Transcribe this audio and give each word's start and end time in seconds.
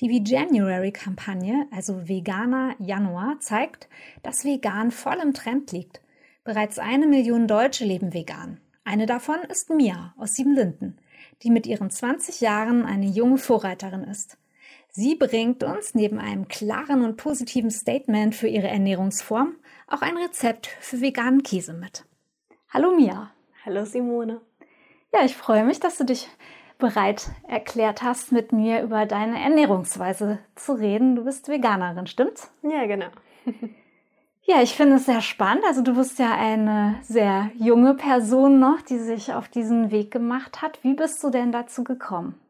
Die 0.00 0.08
Veganuary-Kampagne, 0.08 1.66
also 1.70 2.08
Veganer 2.08 2.74
Januar, 2.78 3.38
zeigt, 3.40 3.86
dass 4.22 4.46
vegan 4.46 4.92
voll 4.92 5.18
im 5.22 5.34
Trend 5.34 5.72
liegt. 5.72 6.00
Bereits 6.42 6.78
eine 6.78 7.06
Million 7.06 7.46
Deutsche 7.46 7.84
leben 7.84 8.14
vegan. 8.14 8.62
Eine 8.82 9.04
davon 9.04 9.36
ist 9.50 9.68
Mia 9.68 10.14
aus 10.16 10.34
Siebenlinden, 10.34 10.98
die 11.42 11.50
mit 11.50 11.66
ihren 11.66 11.90
20 11.90 12.40
Jahren 12.40 12.86
eine 12.86 13.04
junge 13.04 13.36
Vorreiterin 13.36 14.04
ist. 14.04 14.38
Sie 14.88 15.16
bringt 15.16 15.62
uns 15.62 15.94
neben 15.94 16.18
einem 16.18 16.48
klaren 16.48 17.04
und 17.04 17.18
positiven 17.18 17.70
Statement 17.70 18.34
für 18.34 18.48
ihre 18.48 18.68
Ernährungsform 18.68 19.54
auch 19.86 20.00
ein 20.00 20.16
Rezept 20.16 20.66
für 20.80 21.02
veganen 21.02 21.42
Käse 21.42 21.74
mit. 21.74 22.06
Hallo 22.70 22.96
Mia. 22.96 23.32
Hallo 23.66 23.84
Simone. 23.84 24.40
Ja, 25.12 25.26
ich 25.26 25.36
freue 25.36 25.64
mich, 25.64 25.78
dass 25.78 25.98
du 25.98 26.04
dich 26.04 26.28
bereit 26.80 27.30
erklärt 27.46 28.02
hast, 28.02 28.32
mit 28.32 28.52
mir 28.52 28.82
über 28.82 29.06
deine 29.06 29.40
Ernährungsweise 29.40 30.38
zu 30.56 30.72
reden. 30.72 31.14
Du 31.14 31.24
bist 31.24 31.48
Veganerin, 31.48 32.06
stimmt's? 32.06 32.52
Ja, 32.62 32.86
genau. 32.86 33.06
ja, 34.42 34.62
ich 34.62 34.74
finde 34.74 34.96
es 34.96 35.06
sehr 35.06 35.20
spannend. 35.20 35.64
Also 35.64 35.82
du 35.82 35.94
bist 35.94 36.18
ja 36.18 36.34
eine 36.36 36.96
sehr 37.02 37.50
junge 37.54 37.94
Person 37.94 38.58
noch, 38.58 38.80
die 38.80 38.98
sich 38.98 39.32
auf 39.32 39.48
diesen 39.48 39.90
Weg 39.92 40.10
gemacht 40.10 40.62
hat. 40.62 40.82
Wie 40.82 40.94
bist 40.94 41.22
du 41.22 41.30
denn 41.30 41.52
dazu 41.52 41.84
gekommen? 41.84 42.40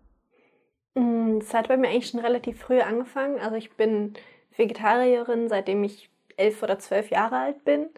Mm, 0.95 1.39
es 1.39 1.53
hat 1.53 1.69
bei 1.69 1.77
mir 1.77 1.89
eigentlich 1.89 2.09
schon 2.09 2.21
relativ 2.21 2.61
früh 2.61 2.81
angefangen. 2.81 3.39
Also 3.41 3.57
ich 3.57 3.77
bin 3.77 4.15
Vegetarierin, 4.57 5.49
seitdem 5.49 5.85
ich 5.85 6.09
elf 6.37 6.63
oder 6.63 6.79
zwölf 6.79 7.11
Jahre 7.11 7.37
alt 7.37 7.65
bin. 7.65 7.91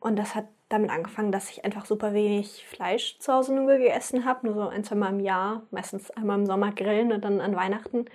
Und 0.00 0.18
das 0.18 0.34
hat 0.34 0.46
damit 0.72 0.90
angefangen, 0.90 1.32
dass 1.32 1.50
ich 1.50 1.64
einfach 1.64 1.84
super 1.84 2.14
wenig 2.14 2.64
Fleisch 2.66 3.18
zu 3.18 3.32
Hause 3.32 3.54
nur 3.54 3.66
gegessen 3.66 4.24
habe, 4.24 4.46
nur 4.46 4.54
so 4.54 4.68
ein, 4.68 4.84
zwei 4.84 4.94
Mal 4.94 5.10
im 5.10 5.20
Jahr, 5.20 5.62
meistens 5.70 6.10
einmal 6.12 6.38
im 6.38 6.46
Sommer 6.46 6.72
grillen 6.72 7.12
und 7.12 7.24
dann 7.24 7.40
an 7.40 7.56
Weihnachten. 7.56 8.06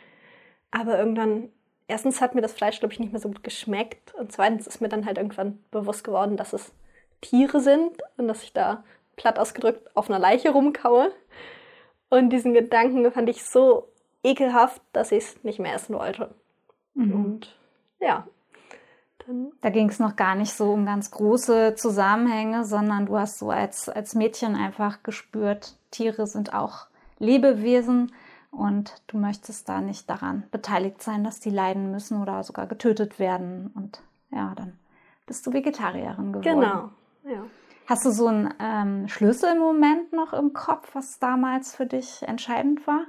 Aber 0.72 0.98
irgendwann, 0.98 1.50
erstens 1.88 2.20
hat 2.20 2.36
mir 2.36 2.42
das 2.42 2.54
Fleisch, 2.54 2.80
glaube 2.80 2.94
ich, 2.94 3.00
nicht 3.00 3.12
mehr 3.12 3.22
so 3.22 3.30
gut 3.30 3.44
geschmeckt 3.44 4.14
und 4.16 4.32
zweitens 4.32 4.68
ist 4.68 4.82
mir 4.82 4.90
dann 4.90 5.06
halt 5.06 5.18
irgendwann 5.18 5.64
bewusst 5.72 6.04
geworden, 6.04 6.38
dass 6.38 6.54
es 6.54 6.74
Tiere 7.22 7.60
sind 7.60 7.98
und 8.18 8.28
dass 8.28 8.44
ich 8.44 8.54
da 8.54 8.84
platt 9.16 9.40
ausgedrückt 9.40 9.90
auf 9.96 10.10
einer 10.10 10.20
Leiche 10.20 10.50
rumkaue. 10.50 11.12
Und 12.10 12.30
diesen 12.30 12.54
Gedanken 12.54 13.12
fand 13.12 13.30
ich 13.30 13.44
so 13.44 13.90
ekelhaft, 14.24 14.82
dass 14.94 15.12
ich 15.12 15.24
es 15.24 15.44
nicht 15.44 15.60
mehr 15.60 15.74
essen 15.74 15.96
wollte. 15.96 16.34
Mhm. 16.94 17.14
Und 17.14 17.56
ja, 18.00 18.28
Da 19.62 19.70
ging 19.70 19.90
es 19.90 20.00
noch 20.00 20.16
gar 20.16 20.36
nicht 20.36 20.54
so 20.54 20.72
um 20.72 20.86
ganz 20.86 21.12
große 21.12 21.76
Zusammenhänge, 21.76 22.64
sondern 22.64 23.06
du 23.06 23.18
hast 23.18 23.40
so 23.40 23.50
als, 23.50 23.90
als 23.90 24.16
Mädchen 24.16 24.56
einfach 24.56 25.04
gespürt, 25.04 25.78
Tiere 25.92 26.28
sind 26.28 26.54
auch 26.54 26.88
Lebewesen 27.20 28.12
und 28.52 29.02
du 29.08 29.18
möchtest 29.18 29.68
da 29.68 29.82
nicht 29.82 30.10
daran 30.10 30.44
beteiligt 30.52 31.02
sein, 31.02 31.24
dass 31.24 31.40
die 31.40 31.50
leiden 31.50 31.92
müssen 31.92 32.22
oder 32.22 32.44
sogar 32.44 32.68
getötet 32.68 33.20
werden. 33.20 33.72
Und 33.76 34.02
ja, 34.32 34.54
dann 34.56 34.78
bist 35.26 35.46
du 35.46 35.54
Vegetarierin 35.54 36.34
geworden. 36.34 36.60
Genau, 36.60 36.90
ja. 37.24 37.44
Hast 37.88 38.06
du 38.06 38.12
so 38.12 38.28
einen 38.28 38.54
ähm, 38.60 39.08
Schlüsselmoment 39.08 40.12
noch 40.12 40.34
im 40.34 40.54
Kopf, 40.54 40.94
was 40.94 41.20
damals 41.20 41.76
für 41.76 41.86
dich 41.86 42.22
entscheidend 42.24 42.86
war? 42.86 43.06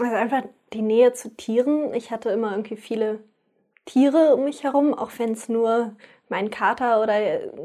Also 0.00 0.16
einfach 0.16 0.42
die 0.72 0.82
Nähe 0.82 1.12
zu 1.12 1.36
Tieren. 1.36 1.94
Ich 1.94 2.10
hatte 2.10 2.30
immer 2.30 2.50
irgendwie 2.50 2.76
viele 2.76 3.22
Tiere 3.84 4.34
um 4.34 4.44
mich 4.44 4.62
herum, 4.62 4.94
auch 4.94 5.10
wenn 5.18 5.32
es 5.32 5.48
nur 5.48 5.96
mein 6.28 6.50
Kater 6.50 7.02
oder 7.02 7.14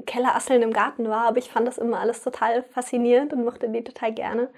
Kellerasseln 0.06 0.62
im 0.62 0.74
Garten 0.74 1.08
war. 1.08 1.28
Aber 1.28 1.38
ich 1.38 1.50
fand 1.50 1.68
das 1.68 1.78
immer 1.78 2.00
alles 2.00 2.24
total 2.24 2.64
faszinierend 2.64 3.34
und 3.34 3.46
mochte 3.46 3.70
die 3.70 3.84
total 3.84 4.14
gerne. 4.14 4.50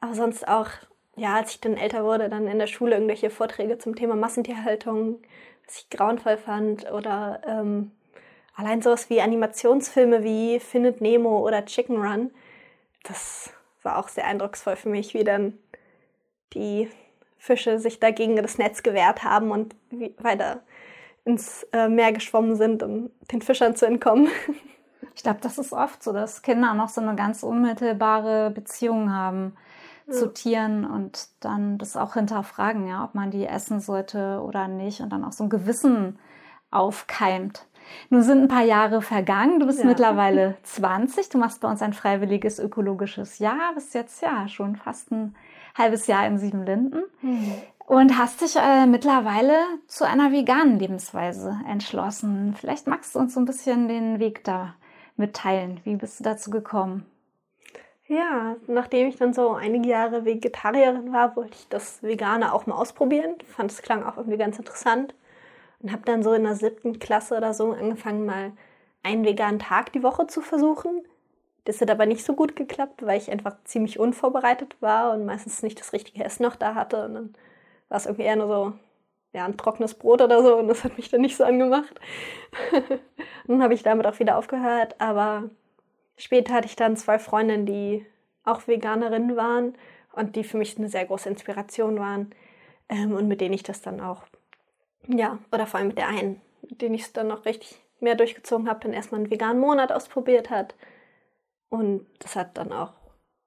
Aber 0.00 0.14
sonst 0.14 0.46
auch, 0.46 0.68
ja, 1.16 1.34
als 1.34 1.52
ich 1.52 1.60
dann 1.60 1.76
älter 1.76 2.04
wurde, 2.04 2.28
dann 2.28 2.46
in 2.46 2.58
der 2.58 2.66
Schule 2.66 2.94
irgendwelche 2.94 3.30
Vorträge 3.30 3.78
zum 3.78 3.96
Thema 3.96 4.16
Massentierhaltung, 4.16 5.20
was 5.66 5.78
ich 5.78 5.90
grauenvoll 5.90 6.36
fand. 6.36 6.90
Oder 6.92 7.40
ähm, 7.46 7.90
allein 8.54 8.82
sowas 8.82 9.10
wie 9.10 9.20
Animationsfilme 9.20 10.22
wie 10.22 10.60
Findet 10.60 11.00
Nemo 11.00 11.40
oder 11.40 11.64
Chicken 11.64 11.96
Run. 12.00 12.30
Das 13.02 13.52
war 13.82 13.98
auch 13.98 14.08
sehr 14.08 14.26
eindrucksvoll 14.26 14.76
für 14.76 14.88
mich, 14.88 15.14
wie 15.14 15.24
dann 15.24 15.58
die 16.54 16.88
Fische 17.38 17.80
sich 17.80 17.98
dagegen 17.98 18.36
das 18.36 18.58
Netz 18.58 18.84
gewehrt 18.84 19.24
haben 19.24 19.50
und 19.50 19.74
weiter 20.18 20.62
ins 21.24 21.64
äh, 21.72 21.88
Meer 21.88 22.12
geschwommen 22.12 22.56
sind, 22.56 22.82
um 22.82 23.10
den 23.30 23.42
Fischern 23.42 23.76
zu 23.76 23.86
entkommen. 23.86 24.28
Ich 25.14 25.22
glaube, 25.22 25.40
das 25.42 25.58
ist 25.58 25.72
oft 25.72 26.02
so, 26.02 26.12
dass 26.12 26.42
Kinder 26.42 26.74
noch 26.74 26.88
so 26.88 27.00
eine 27.00 27.14
ganz 27.14 27.42
unmittelbare 27.42 28.50
Beziehung 28.50 29.12
haben 29.12 29.54
ja. 30.06 30.14
zu 30.14 30.32
Tieren 30.32 30.84
und 30.84 31.28
dann 31.40 31.78
das 31.78 31.96
auch 31.96 32.14
hinterfragen, 32.14 32.86
ja, 32.88 33.04
ob 33.04 33.14
man 33.14 33.30
die 33.30 33.46
essen 33.46 33.80
sollte 33.80 34.40
oder 34.40 34.68
nicht 34.68 35.00
und 35.00 35.10
dann 35.10 35.24
auch 35.24 35.32
so 35.32 35.44
ein 35.44 35.50
Gewissen 35.50 36.18
aufkeimt. 36.70 37.66
Nun 38.08 38.22
sind 38.22 38.42
ein 38.42 38.48
paar 38.48 38.64
Jahre 38.64 39.02
vergangen. 39.02 39.60
Du 39.60 39.66
bist 39.66 39.80
ja. 39.80 39.86
mittlerweile 39.86 40.56
20. 40.62 41.28
Du 41.28 41.38
machst 41.38 41.60
bei 41.60 41.68
uns 41.68 41.82
ein 41.82 41.92
freiwilliges 41.92 42.58
ökologisches 42.58 43.38
Jahr. 43.38 43.74
Bist 43.74 43.94
jetzt 43.94 44.22
ja 44.22 44.48
schon 44.48 44.76
fast 44.76 45.10
ein 45.10 45.34
halbes 45.76 46.06
Jahr 46.06 46.26
in 46.26 46.38
Siebenlinden. 46.38 47.02
Mhm 47.20 47.52
und 47.86 48.18
hast 48.18 48.40
dich 48.40 48.56
äh, 48.56 48.86
mittlerweile 48.86 49.56
zu 49.86 50.06
einer 50.06 50.32
veganen 50.32 50.78
Lebensweise 50.78 51.58
entschlossen. 51.68 52.54
Vielleicht 52.58 52.86
magst 52.86 53.14
du 53.14 53.18
uns 53.18 53.34
so 53.34 53.40
ein 53.40 53.44
bisschen 53.44 53.88
den 53.88 54.18
Weg 54.18 54.44
da 54.44 54.74
mitteilen. 55.16 55.80
Wie 55.84 55.96
bist 55.96 56.20
du 56.20 56.24
dazu 56.24 56.50
gekommen? 56.50 57.06
Ja, 58.06 58.56
nachdem 58.66 59.08
ich 59.08 59.16
dann 59.16 59.32
so 59.32 59.52
einige 59.52 59.88
Jahre 59.88 60.24
Vegetarierin 60.24 61.12
war, 61.12 61.34
wollte 61.36 61.54
ich 61.54 61.68
das 61.68 62.02
Vegane 62.02 62.52
auch 62.52 62.66
mal 62.66 62.74
ausprobieren. 62.74 63.36
Fand 63.46 63.70
es 63.70 63.82
klang 63.82 64.02
auch 64.04 64.16
irgendwie 64.16 64.38
ganz 64.38 64.58
interessant 64.58 65.14
und 65.80 65.92
habe 65.92 66.02
dann 66.04 66.22
so 66.22 66.32
in 66.32 66.44
der 66.44 66.54
siebten 66.54 66.98
Klasse 66.98 67.36
oder 67.36 67.54
so 67.54 67.72
angefangen, 67.72 68.26
mal 68.26 68.52
einen 69.02 69.24
veganen 69.24 69.58
Tag 69.58 69.92
die 69.92 70.02
Woche 70.02 70.26
zu 70.26 70.40
versuchen. 70.40 71.02
Das 71.64 71.80
hat 71.80 71.90
aber 71.90 72.06
nicht 72.06 72.24
so 72.24 72.34
gut 72.34 72.56
geklappt, 72.56 73.04
weil 73.04 73.18
ich 73.18 73.30
einfach 73.30 73.56
ziemlich 73.64 73.98
unvorbereitet 73.98 74.76
war 74.80 75.12
und 75.12 75.24
meistens 75.24 75.62
nicht 75.62 75.78
das 75.78 75.92
richtige 75.92 76.24
Essen 76.24 76.42
noch 76.42 76.56
da 76.56 76.74
hatte. 76.74 77.04
Und 77.04 77.14
dann 77.14 77.34
war 77.92 77.98
es 77.98 78.06
irgendwie 78.06 78.22
eher 78.22 78.36
nur 78.36 78.48
so, 78.48 78.72
ja, 79.34 79.44
ein 79.44 79.58
trockenes 79.58 79.92
Brot 79.92 80.22
oder 80.22 80.42
so 80.42 80.56
und 80.56 80.68
das 80.68 80.82
hat 80.82 80.96
mich 80.96 81.10
dann 81.10 81.20
nicht 81.20 81.36
so 81.36 81.44
angemacht. 81.44 82.00
dann 83.46 83.62
habe 83.62 83.74
ich 83.74 83.82
damit 83.82 84.06
auch 84.06 84.18
wieder 84.18 84.38
aufgehört, 84.38 84.94
aber 84.98 85.50
später 86.16 86.54
hatte 86.54 86.68
ich 86.68 86.74
dann 86.74 86.96
zwei 86.96 87.18
Freundinnen, 87.18 87.66
die 87.66 88.06
auch 88.44 88.66
Veganerinnen 88.66 89.36
waren 89.36 89.74
und 90.14 90.36
die 90.36 90.42
für 90.42 90.56
mich 90.56 90.78
eine 90.78 90.88
sehr 90.88 91.04
große 91.04 91.28
Inspiration 91.28 91.98
waren 91.98 92.34
ähm, 92.88 93.12
und 93.12 93.28
mit 93.28 93.42
denen 93.42 93.52
ich 93.52 93.62
das 93.62 93.82
dann 93.82 94.00
auch, 94.00 94.22
ja, 95.06 95.38
oder 95.52 95.66
vor 95.66 95.78
allem 95.78 95.88
mit 95.88 95.98
der 95.98 96.08
einen, 96.08 96.40
mit 96.62 96.80
denen 96.80 96.94
ich 96.94 97.02
es 97.02 97.12
dann 97.12 97.28
noch 97.28 97.44
richtig 97.44 97.78
mehr 98.00 98.14
durchgezogen 98.14 98.70
habe, 98.70 98.80
dann 98.80 98.94
erstmal 98.94 99.20
einen 99.20 99.30
veganen 99.30 99.60
Monat 99.60 99.92
ausprobiert 99.92 100.48
hat 100.48 100.74
und 101.68 102.06
das 102.20 102.36
hat 102.36 102.56
dann 102.56 102.72
auch 102.72 102.94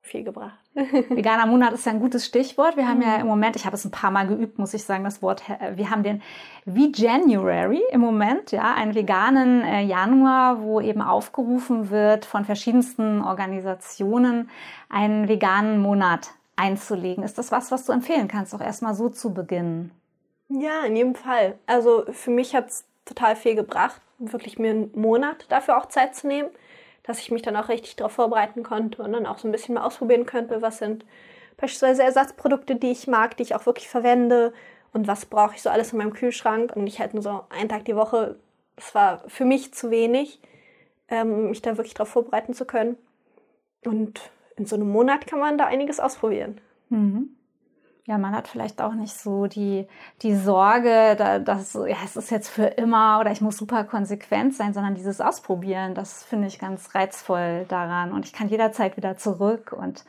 viel 0.05 0.23
gebracht. 0.23 0.57
Veganer 0.73 1.45
Monat 1.45 1.73
ist 1.73 1.85
ja 1.85 1.91
ein 1.91 1.99
gutes 1.99 2.25
Stichwort. 2.25 2.77
Wir 2.77 2.87
haben 2.87 3.01
ja 3.01 3.15
mhm. 3.15 3.21
im 3.21 3.27
Moment, 3.27 3.55
ich 3.55 3.65
habe 3.65 3.75
es 3.75 3.85
ein 3.85 3.91
paar 3.91 4.11
Mal 4.11 4.27
geübt, 4.27 4.59
muss 4.59 4.73
ich 4.73 4.83
sagen, 4.83 5.03
das 5.03 5.21
Wort, 5.21 5.43
wir 5.75 5.89
haben 5.89 6.03
den 6.03 6.21
V-January 6.65 7.81
im 7.91 8.01
Moment, 8.01 8.51
ja, 8.51 8.73
einen 8.75 8.93
veganen 8.93 9.63
äh, 9.63 9.81
Januar, 9.81 10.61
wo 10.61 10.79
eben 10.79 11.01
aufgerufen 11.01 11.89
wird, 11.89 12.25
von 12.25 12.45
verschiedensten 12.45 13.21
Organisationen 13.21 14.49
einen 14.89 15.27
veganen 15.27 15.81
Monat 15.81 16.29
einzulegen. 16.55 17.23
Ist 17.23 17.37
das 17.37 17.51
was, 17.51 17.71
was 17.71 17.85
du 17.85 17.91
empfehlen 17.91 18.27
kannst, 18.27 18.53
auch 18.53 18.61
erstmal 18.61 18.95
so 18.95 19.09
zu 19.09 19.33
beginnen? 19.33 19.91
Ja, 20.49 20.83
in 20.85 20.95
jedem 20.95 21.15
Fall. 21.15 21.57
Also 21.65 22.05
für 22.11 22.31
mich 22.31 22.55
hat 22.55 22.67
es 22.67 22.85
total 23.05 23.35
viel 23.35 23.55
gebracht, 23.55 23.99
wirklich 24.19 24.59
mir 24.59 24.71
einen 24.71 24.91
Monat 24.93 25.45
dafür 25.49 25.77
auch 25.77 25.87
Zeit 25.87 26.15
zu 26.15 26.27
nehmen 26.27 26.49
dass 27.05 27.19
ich 27.19 27.31
mich 27.31 27.41
dann 27.41 27.55
auch 27.55 27.69
richtig 27.69 27.95
darauf 27.95 28.13
vorbereiten 28.13 28.63
konnte 28.63 29.03
und 29.03 29.13
dann 29.13 29.25
auch 29.25 29.37
so 29.37 29.47
ein 29.47 29.51
bisschen 29.51 29.75
mal 29.75 29.83
ausprobieren 29.85 30.25
könnte, 30.25 30.61
was 30.61 30.79
sind 30.79 31.05
beispielsweise 31.57 32.03
Ersatzprodukte, 32.03 32.75
die 32.75 32.91
ich 32.91 33.07
mag, 33.07 33.37
die 33.37 33.43
ich 33.43 33.55
auch 33.55 33.65
wirklich 33.65 33.87
verwende 33.87 34.53
und 34.91 35.07
was 35.07 35.25
brauche 35.25 35.55
ich 35.55 35.61
so 35.61 35.69
alles 35.69 35.91
in 35.91 35.99
meinem 35.99 36.13
Kühlschrank 36.13 36.75
und 36.75 36.83
nicht 36.83 36.99
halt 36.99 37.13
nur 37.13 37.23
so 37.23 37.41
einen 37.49 37.69
Tag 37.69 37.85
die 37.85 37.95
Woche. 37.95 38.37
Das 38.75 38.95
war 38.95 39.23
für 39.27 39.45
mich 39.45 39.73
zu 39.73 39.91
wenig, 39.91 40.41
ähm, 41.07 41.49
mich 41.49 41.61
da 41.61 41.77
wirklich 41.77 41.93
darauf 41.93 42.09
vorbereiten 42.09 42.53
zu 42.53 42.65
können. 42.65 42.97
Und 43.85 44.31
in 44.57 44.65
so 44.65 44.75
einem 44.75 44.89
Monat 44.89 45.27
kann 45.27 45.39
man 45.39 45.57
da 45.57 45.65
einiges 45.65 45.99
ausprobieren. 45.99 46.59
Mhm. 46.89 47.34
Ja, 48.07 48.19
man 48.19 48.35
hat 48.35 48.47
vielleicht 48.47 48.81
auch 48.81 48.93
nicht 48.93 49.13
so 49.13 49.47
die, 49.47 49.87
die 50.21 50.35
Sorge, 50.35 51.15
dass 51.43 51.73
ja, 51.73 51.97
es 52.05 52.15
ist 52.15 52.29
jetzt 52.29 52.49
für 52.49 52.65
immer 52.65 53.19
oder 53.19 53.31
ich 53.31 53.41
muss 53.41 53.57
super 53.57 53.83
konsequent 53.83 54.53
sein, 54.53 54.75
sondern 54.75 54.93
dieses 54.93 55.21
Ausprobieren, 55.21 55.95
das 55.95 56.23
finde 56.23 56.45
ich 56.45 56.59
ganz 56.59 56.93
reizvoll 56.93 57.65
daran. 57.67 58.11
Und 58.11 58.25
ich 58.25 58.33
kann 58.33 58.47
jederzeit 58.47 58.95
wieder 58.95 59.17
zurück. 59.17 59.75
Und 59.75 60.05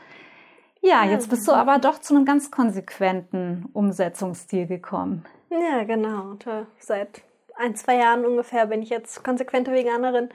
ja, 0.82 1.04
jetzt 1.04 1.30
bist 1.30 1.48
du 1.48 1.52
aber 1.52 1.78
doch 1.78 1.98
zu 1.98 2.14
einem 2.14 2.26
ganz 2.26 2.50
konsequenten 2.50 3.70
Umsetzungsstil 3.72 4.66
gekommen. 4.66 5.24
Ja, 5.48 5.84
genau. 5.84 6.36
Seit 6.78 7.22
ein, 7.56 7.76
zwei 7.76 7.96
Jahren 7.96 8.26
ungefähr 8.26 8.66
bin 8.66 8.82
ich 8.82 8.90
jetzt 8.90 9.24
konsequente 9.24 9.72
Veganerin. 9.72 10.28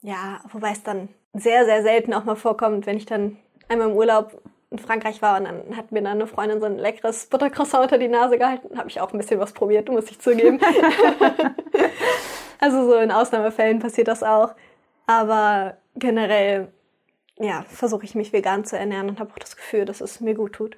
Ja, 0.00 0.40
wobei 0.52 0.70
es 0.70 0.82
dann 0.84 1.10
sehr, 1.34 1.66
sehr 1.66 1.82
selten 1.82 2.14
auch 2.14 2.24
mal 2.24 2.36
vorkommt, 2.36 2.86
wenn 2.86 2.96
ich 2.96 3.04
dann 3.04 3.36
einmal 3.68 3.90
im 3.90 3.96
Urlaub 3.96 4.40
in 4.70 4.78
Frankreich 4.78 5.22
war 5.22 5.38
und 5.38 5.44
dann 5.44 5.76
hat 5.76 5.92
mir 5.92 6.02
dann 6.02 6.12
eine 6.12 6.26
Freundin 6.26 6.60
so 6.60 6.66
ein 6.66 6.76
leckeres 6.76 7.26
Buttercroissant 7.26 7.84
unter 7.84 7.98
die 7.98 8.08
Nase 8.08 8.38
gehalten. 8.38 8.76
Habe 8.78 8.88
ich 8.88 9.00
auch 9.00 9.12
ein 9.12 9.18
bisschen 9.18 9.40
was 9.40 9.52
probiert, 9.52 9.88
muss 9.88 10.10
ich 10.10 10.20
zugeben. 10.20 10.60
also 12.60 12.84
so 12.84 12.96
in 12.96 13.10
Ausnahmefällen 13.10 13.78
passiert 13.78 14.08
das 14.08 14.22
auch. 14.22 14.54
Aber 15.06 15.78
generell, 15.96 16.68
ja, 17.38 17.64
versuche 17.68 18.04
ich 18.04 18.14
mich 18.14 18.32
vegan 18.34 18.64
zu 18.64 18.76
ernähren 18.78 19.08
und 19.08 19.20
habe 19.20 19.30
auch 19.32 19.38
das 19.38 19.56
Gefühl, 19.56 19.86
dass 19.86 20.02
es 20.02 20.20
mir 20.20 20.34
gut 20.34 20.52
tut. 20.52 20.76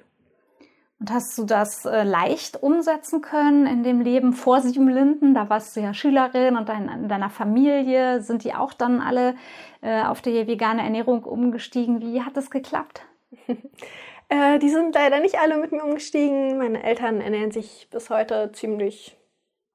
Und 1.01 1.11
hast 1.11 1.37
du 1.37 1.45
das 1.45 1.83
äh, 1.85 2.03
leicht 2.03 2.61
umsetzen 2.61 3.21
können 3.21 3.65
in 3.65 3.83
dem 3.83 4.01
Leben 4.01 4.33
vor 4.33 4.61
Siebenlinden? 4.61 5.33
Da 5.33 5.49
warst 5.49 5.75
du 5.75 5.81
ja 5.81 5.93
Schülerin 5.93 6.55
und 6.55 6.69
dein, 6.69 6.87
in 6.87 7.07
deiner 7.09 7.31
Familie 7.31 8.21
sind 8.21 8.43
die 8.43 8.53
auch 8.53 8.71
dann 8.71 9.01
alle 9.01 9.35
äh, 9.81 10.03
auf 10.03 10.21
die 10.21 10.47
vegane 10.47 10.83
Ernährung 10.83 11.23
umgestiegen. 11.23 12.01
Wie 12.01 12.21
hat 12.21 12.37
das 12.37 12.51
geklappt? 12.51 13.01
äh, 14.29 14.59
die 14.59 14.69
sind 14.69 14.95
leider 14.95 15.19
nicht 15.19 15.39
alle 15.39 15.57
mit 15.57 15.71
mir 15.71 15.83
umgestiegen. 15.83 16.57
Meine 16.57 16.83
Eltern 16.83 17.21
ernähren 17.21 17.51
sich 17.51 17.87
bis 17.89 18.09
heute 18.09 18.51
ziemlich 18.51 19.17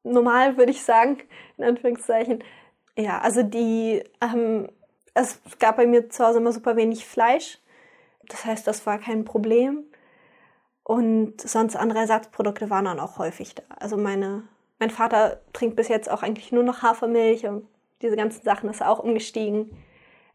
normal, 0.02 0.56
würde 0.56 0.72
ich 0.72 0.82
sagen, 0.82 1.18
in 1.56 1.64
Anführungszeichen. 1.64 2.42
Ja, 2.96 3.18
also 3.18 3.42
die, 3.42 4.02
ähm, 4.22 4.68
es 5.14 5.40
gab 5.58 5.76
bei 5.76 5.86
mir 5.86 6.08
zu 6.08 6.24
Hause 6.24 6.38
immer 6.38 6.52
super 6.52 6.76
wenig 6.76 7.04
Fleisch. 7.04 7.58
Das 8.28 8.44
heißt, 8.44 8.66
das 8.66 8.86
war 8.86 8.98
kein 8.98 9.24
Problem. 9.24 9.84
Und 10.82 11.40
sonst 11.40 11.76
andere 11.76 12.00
Ersatzprodukte 12.00 12.70
waren 12.70 12.84
dann 12.84 13.00
auch 13.00 13.18
häufig 13.18 13.54
da. 13.54 13.64
Also 13.76 13.96
meine, 13.96 14.44
mein 14.78 14.90
Vater 14.90 15.40
trinkt 15.52 15.76
bis 15.76 15.88
jetzt 15.88 16.10
auch 16.10 16.22
eigentlich 16.22 16.52
nur 16.52 16.62
noch 16.62 16.82
Hafermilch 16.82 17.46
und 17.46 17.66
diese 18.02 18.16
ganzen 18.16 18.42
Sachen 18.44 18.70
ist 18.70 18.82
auch 18.82 19.00
umgestiegen. 19.00 19.76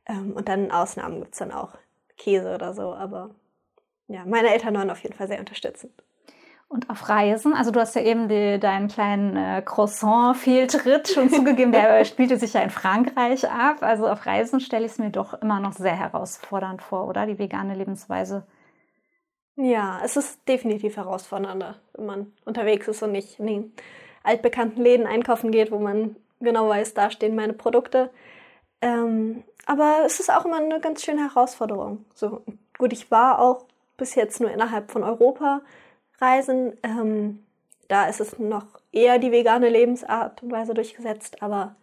Ähm, 0.06 0.33
und 0.33 0.50
dann 0.50 0.71
Ausnahmen 0.71 1.21
gibt 1.21 1.33
es 1.33 1.39
dann 1.39 1.51
auch. 1.51 1.77
Käse 2.21 2.53
oder 2.53 2.73
so. 2.73 2.94
Aber 2.94 3.31
ja, 4.07 4.23
meine 4.25 4.53
Eltern 4.53 4.75
waren 4.75 4.89
auf 4.89 5.01
jeden 5.01 5.15
Fall 5.15 5.27
sehr 5.27 5.39
unterstützend. 5.39 5.91
Und 6.68 6.89
auf 6.89 7.09
Reisen, 7.09 7.53
also 7.53 7.71
du 7.71 7.81
hast 7.81 7.95
ja 7.95 8.01
eben 8.01 8.29
die, 8.29 8.57
deinen 8.57 8.88
kleinen 8.88 9.35
äh, 9.35 9.62
Croissant-Fehltritt 9.62 11.09
schon 11.09 11.29
zugegeben, 11.33 11.73
der 11.73 12.06
spielte 12.06 12.38
sich 12.38 12.53
ja 12.53 12.62
in 12.62 12.69
Frankreich 12.69 13.50
ab. 13.50 13.77
Also 13.81 14.07
auf 14.07 14.25
Reisen 14.25 14.62
stelle 14.62 14.85
ich 14.85 14.94
es 14.94 14.97
mir 14.97 15.09
doch 15.09 15.33
immer 15.41 15.59
noch 15.59 15.73
sehr 15.73 15.97
herausfordernd 15.97 16.81
vor, 16.81 17.09
oder? 17.09 17.25
Die 17.25 17.38
vegane 17.38 17.75
Lebensweise. 17.75 18.44
Ja, 19.57 20.00
es 20.03 20.15
ist 20.15 20.47
definitiv 20.47 20.95
herausfordernder, 20.95 21.75
wenn 21.94 22.06
man 22.06 22.33
unterwegs 22.45 22.88
ist 22.88 23.03
und 23.03 23.12
nicht 23.12 23.39
in 23.39 23.47
den 23.47 23.74
altbekannten 24.24 24.81
Läden 24.81 25.07
einkaufen 25.07 25.51
geht, 25.51 25.71
wo 25.71 25.79
man 25.79 26.15
genau 26.39 26.69
weiß, 26.69 26.94
da 26.94 27.12
stehen 27.12 27.35
meine 27.35 27.53
Produkte. 27.53 28.12
Ähm, 28.81 29.43
aber 29.65 29.99
es 30.05 30.19
ist 30.19 30.31
auch 30.31 30.45
immer 30.45 30.57
eine 30.57 30.79
ganz 30.79 31.03
schöne 31.03 31.21
Herausforderung. 31.21 32.05
So 32.13 32.41
gut, 32.77 32.93
ich 32.93 33.11
war 33.11 33.39
auch 33.39 33.65
bis 33.97 34.15
jetzt 34.15 34.41
nur 34.41 34.51
innerhalb 34.51 34.91
von 34.91 35.03
Europa 35.03 35.61
reisen. 36.19 36.73
Ähm, 36.83 37.45
da 37.87 38.05
ist 38.05 38.21
es 38.21 38.39
noch 38.39 38.65
eher 38.91 39.19
die 39.19 39.31
vegane 39.31 39.69
Lebensart 39.69 40.41
und 40.43 40.51
Weise 40.51 40.73
durchgesetzt, 40.73 41.43
aber 41.43 41.75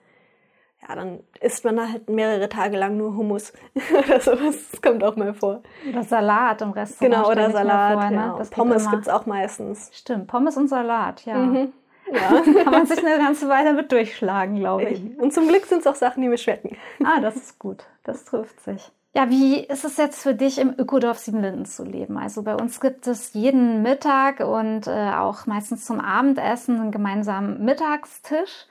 ja, 0.86 0.94
dann 0.94 1.20
isst 1.40 1.64
man 1.64 1.92
halt 1.92 2.08
mehrere 2.08 2.48
Tage 2.48 2.76
lang 2.76 2.96
nur 2.96 3.14
Hummus 3.16 3.52
oder 3.92 4.20
sowas. 4.20 4.70
Das 4.70 4.80
kommt 4.80 5.02
auch 5.02 5.16
mal 5.16 5.34
vor. 5.34 5.62
Oder 5.88 6.04
Salat 6.04 6.62
im 6.62 6.70
Restaurant. 6.70 7.14
Genau, 7.14 7.30
oder 7.30 7.50
Salat. 7.50 7.92
Vor, 7.92 8.10
ne? 8.10 8.16
ja. 8.16 8.44
Pommes 8.50 8.90
gibt 8.90 9.02
es 9.02 9.08
auch 9.08 9.26
meistens. 9.26 9.90
Stimmt, 9.92 10.28
Pommes 10.28 10.56
und 10.56 10.68
Salat, 10.68 11.24
ja. 11.24 11.36
Mhm. 11.36 11.72
Ja. 12.12 12.40
Kann 12.64 12.72
man 12.72 12.86
sich 12.86 12.98
eine 12.98 13.18
ganze 13.18 13.48
Weile 13.48 13.72
mit 13.72 13.92
durchschlagen, 13.92 14.56
glaube 14.56 14.84
ich. 14.84 15.18
Und 15.18 15.32
zum 15.32 15.48
Glück 15.48 15.66
sind 15.66 15.80
es 15.80 15.86
auch 15.86 15.94
Sachen, 15.94 16.22
die 16.22 16.28
mir 16.28 16.38
schmecken. 16.38 16.76
Ah, 17.04 17.20
das 17.20 17.36
ist 17.36 17.58
gut. 17.58 17.84
Das 18.04 18.24
trifft 18.24 18.60
sich. 18.60 18.90
Ja, 19.14 19.30
wie 19.30 19.60
ist 19.60 19.84
es 19.84 19.96
jetzt 19.96 20.22
für 20.22 20.34
dich 20.34 20.58
im 20.58 20.74
Ökodorf 20.78 21.18
Siebenlinden 21.18 21.64
zu 21.64 21.84
leben? 21.84 22.18
Also 22.18 22.42
bei 22.42 22.54
uns 22.54 22.80
gibt 22.80 23.06
es 23.06 23.32
jeden 23.32 23.82
Mittag 23.82 24.40
und 24.40 24.86
äh, 24.86 25.10
auch 25.12 25.46
meistens 25.46 25.84
zum 25.84 25.98
Abendessen 25.98 26.80
einen 26.80 26.92
gemeinsamen 26.92 27.64
Mittagstisch. 27.64 28.66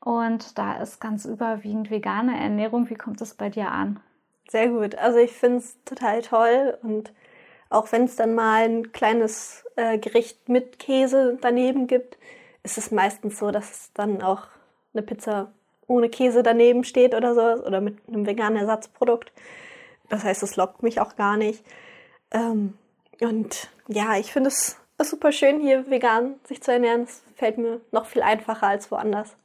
Und 0.00 0.58
da 0.58 0.80
ist 0.80 1.00
ganz 1.00 1.24
überwiegend 1.24 1.90
vegane 1.90 2.38
Ernährung. 2.38 2.90
Wie 2.90 2.94
kommt 2.94 3.20
es 3.20 3.34
bei 3.34 3.48
dir 3.48 3.70
an? 3.70 4.00
Sehr 4.48 4.68
gut. 4.68 4.96
Also 4.96 5.18
ich 5.18 5.32
finde 5.32 5.58
es 5.58 5.82
total 5.84 6.22
toll 6.22 6.78
und 6.82 7.12
auch 7.70 7.90
wenn 7.90 8.04
es 8.04 8.16
dann 8.16 8.34
mal 8.34 8.64
ein 8.64 8.92
kleines 8.92 9.64
äh, 9.76 9.98
Gericht 9.98 10.48
mit 10.48 10.78
Käse 10.78 11.38
daneben 11.40 11.86
gibt, 11.86 12.18
ist 12.66 12.78
es 12.78 12.90
meistens 12.90 13.38
so, 13.38 13.52
dass 13.52 13.92
dann 13.94 14.22
auch 14.22 14.48
eine 14.92 15.02
Pizza 15.02 15.52
ohne 15.86 16.08
Käse 16.08 16.42
daneben 16.42 16.82
steht 16.82 17.14
oder 17.14 17.32
so 17.34 17.64
oder 17.64 17.80
mit 17.80 17.96
einem 18.08 18.26
veganen 18.26 18.58
Ersatzprodukt. 18.58 19.32
Das 20.08 20.24
heißt, 20.24 20.42
es 20.42 20.56
lockt 20.56 20.82
mich 20.82 21.00
auch 21.00 21.14
gar 21.14 21.36
nicht. 21.36 21.64
Ähm, 22.32 22.76
und 23.20 23.70
ja, 23.86 24.16
ich 24.16 24.32
finde 24.32 24.50
es 24.50 24.76
super 25.00 25.30
schön, 25.30 25.60
hier 25.60 25.88
vegan 25.88 26.34
sich 26.44 26.60
zu 26.60 26.72
ernähren. 26.72 27.02
Es 27.02 27.22
fällt 27.36 27.56
mir 27.56 27.80
noch 27.92 28.06
viel 28.06 28.22
einfacher 28.22 28.66
als 28.66 28.90
woanders. 28.90 29.36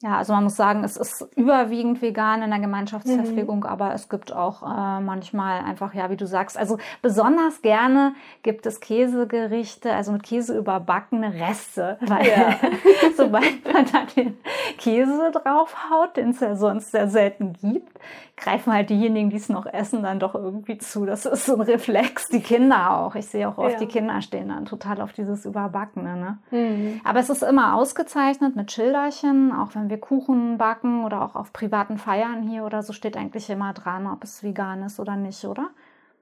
Ja, 0.00 0.16
also 0.16 0.32
man 0.32 0.44
muss 0.44 0.54
sagen, 0.54 0.84
es 0.84 0.96
ist 0.96 1.26
überwiegend 1.34 2.00
vegan 2.00 2.42
in 2.42 2.50
der 2.50 2.60
Gemeinschaftsverpflegung, 2.60 3.60
mhm. 3.60 3.66
aber 3.66 3.94
es 3.94 4.08
gibt 4.08 4.32
auch 4.32 4.62
äh, 4.62 5.00
manchmal 5.00 5.64
einfach, 5.64 5.92
ja, 5.92 6.08
wie 6.08 6.16
du 6.16 6.24
sagst, 6.24 6.56
also 6.56 6.78
besonders 7.02 7.62
gerne 7.62 8.14
gibt 8.44 8.64
es 8.66 8.78
Käsegerichte, 8.78 9.92
also 9.92 10.12
mit 10.12 10.22
Käse 10.22 10.56
überbackene 10.56 11.34
Reste, 11.34 11.98
weil 12.06 12.28
ja. 12.28 12.54
sobald 13.16 13.64
man 13.72 13.86
da 13.90 14.04
den 14.14 14.38
Käse 14.78 15.32
draufhaut, 15.32 16.16
den 16.16 16.30
es 16.30 16.38
ja 16.38 16.54
sonst 16.54 16.92
sehr 16.92 17.08
selten 17.08 17.54
gibt, 17.54 17.98
greifen 18.38 18.72
halt 18.72 18.90
diejenigen, 18.90 19.30
die 19.30 19.36
es 19.36 19.48
noch 19.48 19.66
essen, 19.66 20.02
dann 20.02 20.20
doch 20.20 20.34
irgendwie 20.34 20.78
zu. 20.78 21.04
Das 21.06 21.26
ist 21.26 21.46
so 21.46 21.54
ein 21.54 21.60
Reflex. 21.60 22.28
Die 22.28 22.40
Kinder 22.40 22.92
auch. 22.96 23.14
Ich 23.14 23.26
sehe 23.26 23.48
auch 23.48 23.58
oft, 23.58 23.72
ja. 23.72 23.78
die 23.78 23.86
Kinder 23.86 24.22
stehen 24.22 24.48
dann 24.48 24.64
total 24.64 25.00
auf 25.00 25.12
dieses 25.12 25.44
Überbackene. 25.44 26.16
Ne? 26.16 26.38
Mhm. 26.50 27.00
Aber 27.04 27.18
es 27.18 27.30
ist 27.30 27.42
immer 27.42 27.74
ausgezeichnet 27.74 28.56
mit 28.56 28.72
Schilderchen, 28.72 29.52
auch 29.52 29.74
wenn 29.74 29.87
wir 29.90 30.00
Kuchen 30.00 30.58
backen 30.58 31.04
oder 31.04 31.22
auch 31.22 31.34
auf 31.34 31.52
privaten 31.52 31.98
Feiern 31.98 32.42
hier 32.42 32.64
oder 32.64 32.82
so 32.82 32.92
steht 32.92 33.16
eigentlich 33.16 33.48
immer 33.50 33.72
dran, 33.72 34.06
ob 34.06 34.24
es 34.24 34.42
vegan 34.42 34.82
ist 34.82 35.00
oder 35.00 35.16
nicht, 35.16 35.44
oder? 35.44 35.70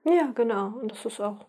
Ja, 0.05 0.31
genau. 0.35 0.69
Und 0.81 0.93
das 0.93 1.05
ist 1.05 1.21
auch, 1.21 1.47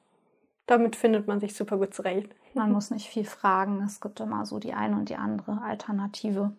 damit 0.65 0.95
findet 0.95 1.27
man 1.27 1.39
sich 1.39 1.55
super 1.55 1.77
gut 1.77 1.93
zurecht. 1.93 2.33
Man 2.53 2.71
muss 2.71 2.91
nicht 2.91 3.07
viel 3.07 3.25
fragen. 3.25 3.83
Es 3.85 4.01
gibt 4.01 4.19
immer 4.19 4.45
so 4.45 4.59
die 4.59 4.73
eine 4.73 4.95
und 4.95 5.09
die 5.09 5.15
andere 5.15 5.61
Alternative. 5.61 6.51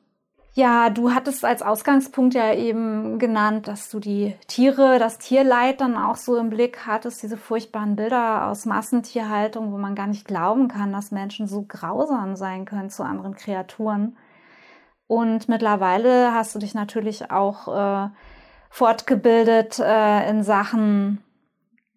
Ja, 0.54 0.90
du 0.90 1.12
hattest 1.14 1.44
als 1.44 1.62
Ausgangspunkt 1.62 2.34
ja 2.34 2.52
eben 2.52 3.18
genannt, 3.18 3.68
dass 3.68 3.90
du 3.90 4.00
die 4.00 4.34
Tiere, 4.48 4.98
das 4.98 5.18
Tierleid 5.18 5.80
dann 5.80 5.96
auch 5.96 6.16
so 6.16 6.36
im 6.36 6.50
Blick 6.50 6.86
hattest, 6.86 7.22
diese 7.22 7.36
furchtbaren 7.36 7.94
Bilder 7.94 8.48
aus 8.48 8.66
Massentierhaltung, 8.66 9.72
wo 9.72 9.78
man 9.78 9.94
gar 9.94 10.08
nicht 10.08 10.26
glauben 10.26 10.66
kann, 10.66 10.92
dass 10.92 11.12
Menschen 11.12 11.46
so 11.46 11.64
grausam 11.68 12.34
sein 12.34 12.64
können 12.64 12.90
zu 12.90 13.04
anderen 13.04 13.36
Kreaturen. 13.36 14.16
Und 15.08 15.48
mittlerweile 15.48 16.32
hast 16.34 16.54
du 16.54 16.60
dich 16.60 16.74
natürlich 16.74 17.30
auch 17.30 17.66
äh, 17.66 18.10
fortgebildet 18.70 19.80
äh, 19.80 20.28
in 20.30 20.44
Sachen 20.44 21.24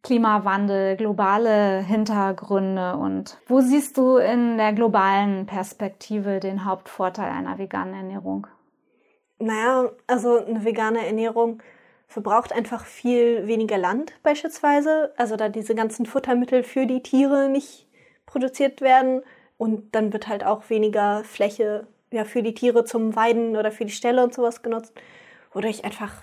Klimawandel, 0.01 0.95
globale 0.95 1.81
Hintergründe. 1.81 2.95
Und 2.95 3.37
wo 3.47 3.61
siehst 3.61 3.97
du 3.97 4.17
in 4.17 4.57
der 4.57 4.73
globalen 4.73 5.45
Perspektive 5.45 6.39
den 6.39 6.65
Hauptvorteil 6.65 7.29
einer 7.29 7.59
veganen 7.59 7.93
Ernährung? 7.93 8.47
Naja, 9.37 9.89
also 10.07 10.43
eine 10.43 10.63
vegane 10.63 11.05
Ernährung 11.05 11.61
verbraucht 12.07 12.53
einfach 12.53 12.85
viel 12.85 13.47
weniger 13.47 13.77
Land 13.77 14.13
beispielsweise, 14.23 15.13
also 15.17 15.35
da 15.35 15.49
diese 15.49 15.75
ganzen 15.75 16.05
Futtermittel 16.05 16.63
für 16.63 16.85
die 16.85 17.01
Tiere 17.01 17.49
nicht 17.49 17.87
produziert 18.25 18.81
werden. 18.81 19.21
Und 19.57 19.93
dann 19.93 20.13
wird 20.13 20.27
halt 20.27 20.43
auch 20.43 20.69
weniger 20.69 21.23
Fläche 21.23 21.87
ja, 22.11 22.25
für 22.25 22.43
die 22.43 22.53
Tiere 22.53 22.85
zum 22.85 23.15
Weiden 23.15 23.55
oder 23.55 23.71
für 23.71 23.85
die 23.85 23.91
Ställe 23.91 24.23
und 24.23 24.33
sowas 24.33 24.61
genutzt, 24.61 24.93
wodurch 25.53 25.83
einfach 25.83 26.13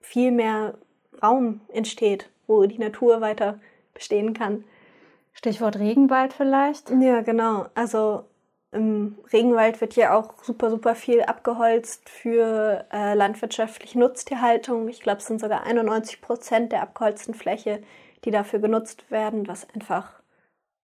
viel 0.00 0.30
mehr 0.30 0.74
Raum 1.22 1.60
entsteht 1.72 2.28
wo 2.46 2.64
die 2.66 2.78
Natur 2.78 3.20
weiter 3.20 3.58
bestehen 3.94 4.34
kann. 4.34 4.64
Stichwort 5.32 5.78
Regenwald 5.78 6.32
vielleicht? 6.32 6.90
Ja, 6.90 7.20
genau. 7.20 7.66
Also 7.74 8.24
im 8.72 9.18
Regenwald 9.32 9.80
wird 9.80 9.96
ja 9.96 10.14
auch 10.14 10.42
super, 10.42 10.70
super 10.70 10.94
viel 10.94 11.22
abgeholzt 11.22 12.08
für 12.08 12.84
äh, 12.92 13.14
landwirtschaftliche 13.14 13.98
Nutztierhaltung. 13.98 14.88
Ich 14.88 15.00
glaube, 15.00 15.18
es 15.18 15.26
sind 15.26 15.40
sogar 15.40 15.64
91 15.64 16.20
Prozent 16.20 16.72
der 16.72 16.82
abgeholzten 16.82 17.34
Fläche, 17.34 17.82
die 18.24 18.30
dafür 18.30 18.58
genutzt 18.58 19.10
werden, 19.10 19.46
was 19.46 19.68
einfach 19.74 20.20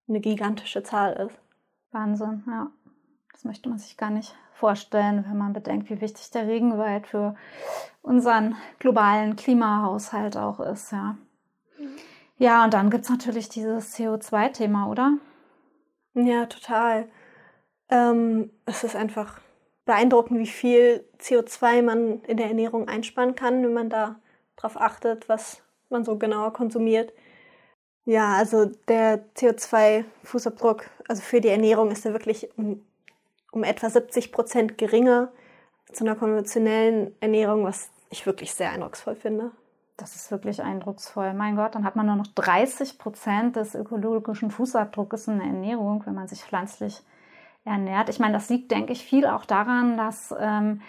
eine 0.09 0.21
gigantische 0.21 0.83
Zahl 0.83 1.15
ist. 1.27 1.39
Wahnsinn, 1.91 2.45
ja. 2.47 2.71
Das 3.43 3.49
möchte 3.49 3.69
man 3.69 3.79
sich 3.79 3.97
gar 3.97 4.11
nicht 4.11 4.37
vorstellen, 4.53 5.25
wenn 5.27 5.37
man 5.37 5.53
bedenkt, 5.53 5.91
wie 5.91 6.01
wichtig 6.01 6.31
der 6.31 6.47
Regenwald 6.47 7.09
für 7.09 7.35
unseren 8.01 8.55
globalen 8.79 9.35
Klimahaushalt 9.35 10.37
auch 10.37 10.61
ist, 10.61 10.93
ja. 10.93 11.17
Ja, 12.39 12.63
und 12.63 12.73
dann 12.73 12.89
gibt 12.89 13.03
es 13.03 13.11
natürlich 13.11 13.49
dieses 13.49 13.97
CO2-Thema, 13.97 14.87
oder? 14.87 15.15
Ja, 16.15 16.47
total. 16.47 17.09
Ähm, 17.89 18.51
es 18.65 18.85
ist 18.85 18.95
einfach 18.95 19.41
beeindruckend, 19.87 20.39
wie 20.39 20.47
viel 20.47 21.05
CO2 21.19 21.83
man 21.83 22.23
in 22.23 22.37
der 22.37 22.47
Ernährung 22.47 22.87
einsparen 22.87 23.35
kann, 23.35 23.65
wenn 23.65 23.75
man 23.75 23.91
da 23.91 24.21
drauf 24.55 24.81
achtet, 24.81 25.29
was 25.29 25.63
man 25.91 26.05
so 26.05 26.17
genauer 26.17 26.53
konsumiert. 26.53 27.13
Ja, 28.05 28.35
also 28.35 28.67
der 28.87 29.25
CO2-Fußabdruck, 29.35 30.85
also 31.09 31.23
für 31.23 31.41
die 31.41 31.49
Ernährung 31.49 31.91
ist 31.91 32.07
er 32.07 32.13
wirklich 32.13 32.49
um, 32.57 32.85
um 33.53 33.63
etwa 33.63 33.89
70 33.89 34.33
Prozent 34.33 34.79
geringer 34.79 35.31
zu 35.93 36.05
einer 36.05 36.17
konventionellen 36.17 37.15
Ernährung, 37.21 37.65
was 37.65 37.91
ich 38.11 38.27
wirklich 38.27 38.53
sehr 38.55 38.73
eindrucksvoll 38.73 39.15
finde. 39.15 39.53
Das 39.97 40.17
ist 40.17 40.31
wirklich 40.31 40.63
eindrucksvoll. 40.63 41.33
Mein 41.35 41.55
Gott, 41.55 41.75
dann 41.75 41.85
hat 41.85 41.95
man 41.95 42.07
nur 42.07 42.17
noch 42.17 42.27
30 42.27 42.99
Prozent 42.99 43.57
des 43.57 43.75
ökologischen 43.75 44.51
Fußabdrucks 44.51 45.29
in 45.29 45.39
der 45.39 45.47
Ernährung, 45.47 46.03
wenn 46.07 46.15
man 46.15 46.27
sich 46.27 46.43
pflanzlich 46.43 47.03
ernährt. 47.65 48.09
Ich 48.09 48.19
meine, 48.19 48.33
das 48.33 48.49
liegt, 48.49 48.71
denke 48.71 48.93
ich, 48.93 49.05
viel 49.05 49.27
auch 49.27 49.45
daran, 49.45 49.97
dass 49.97 50.35
ähm, 50.41 50.81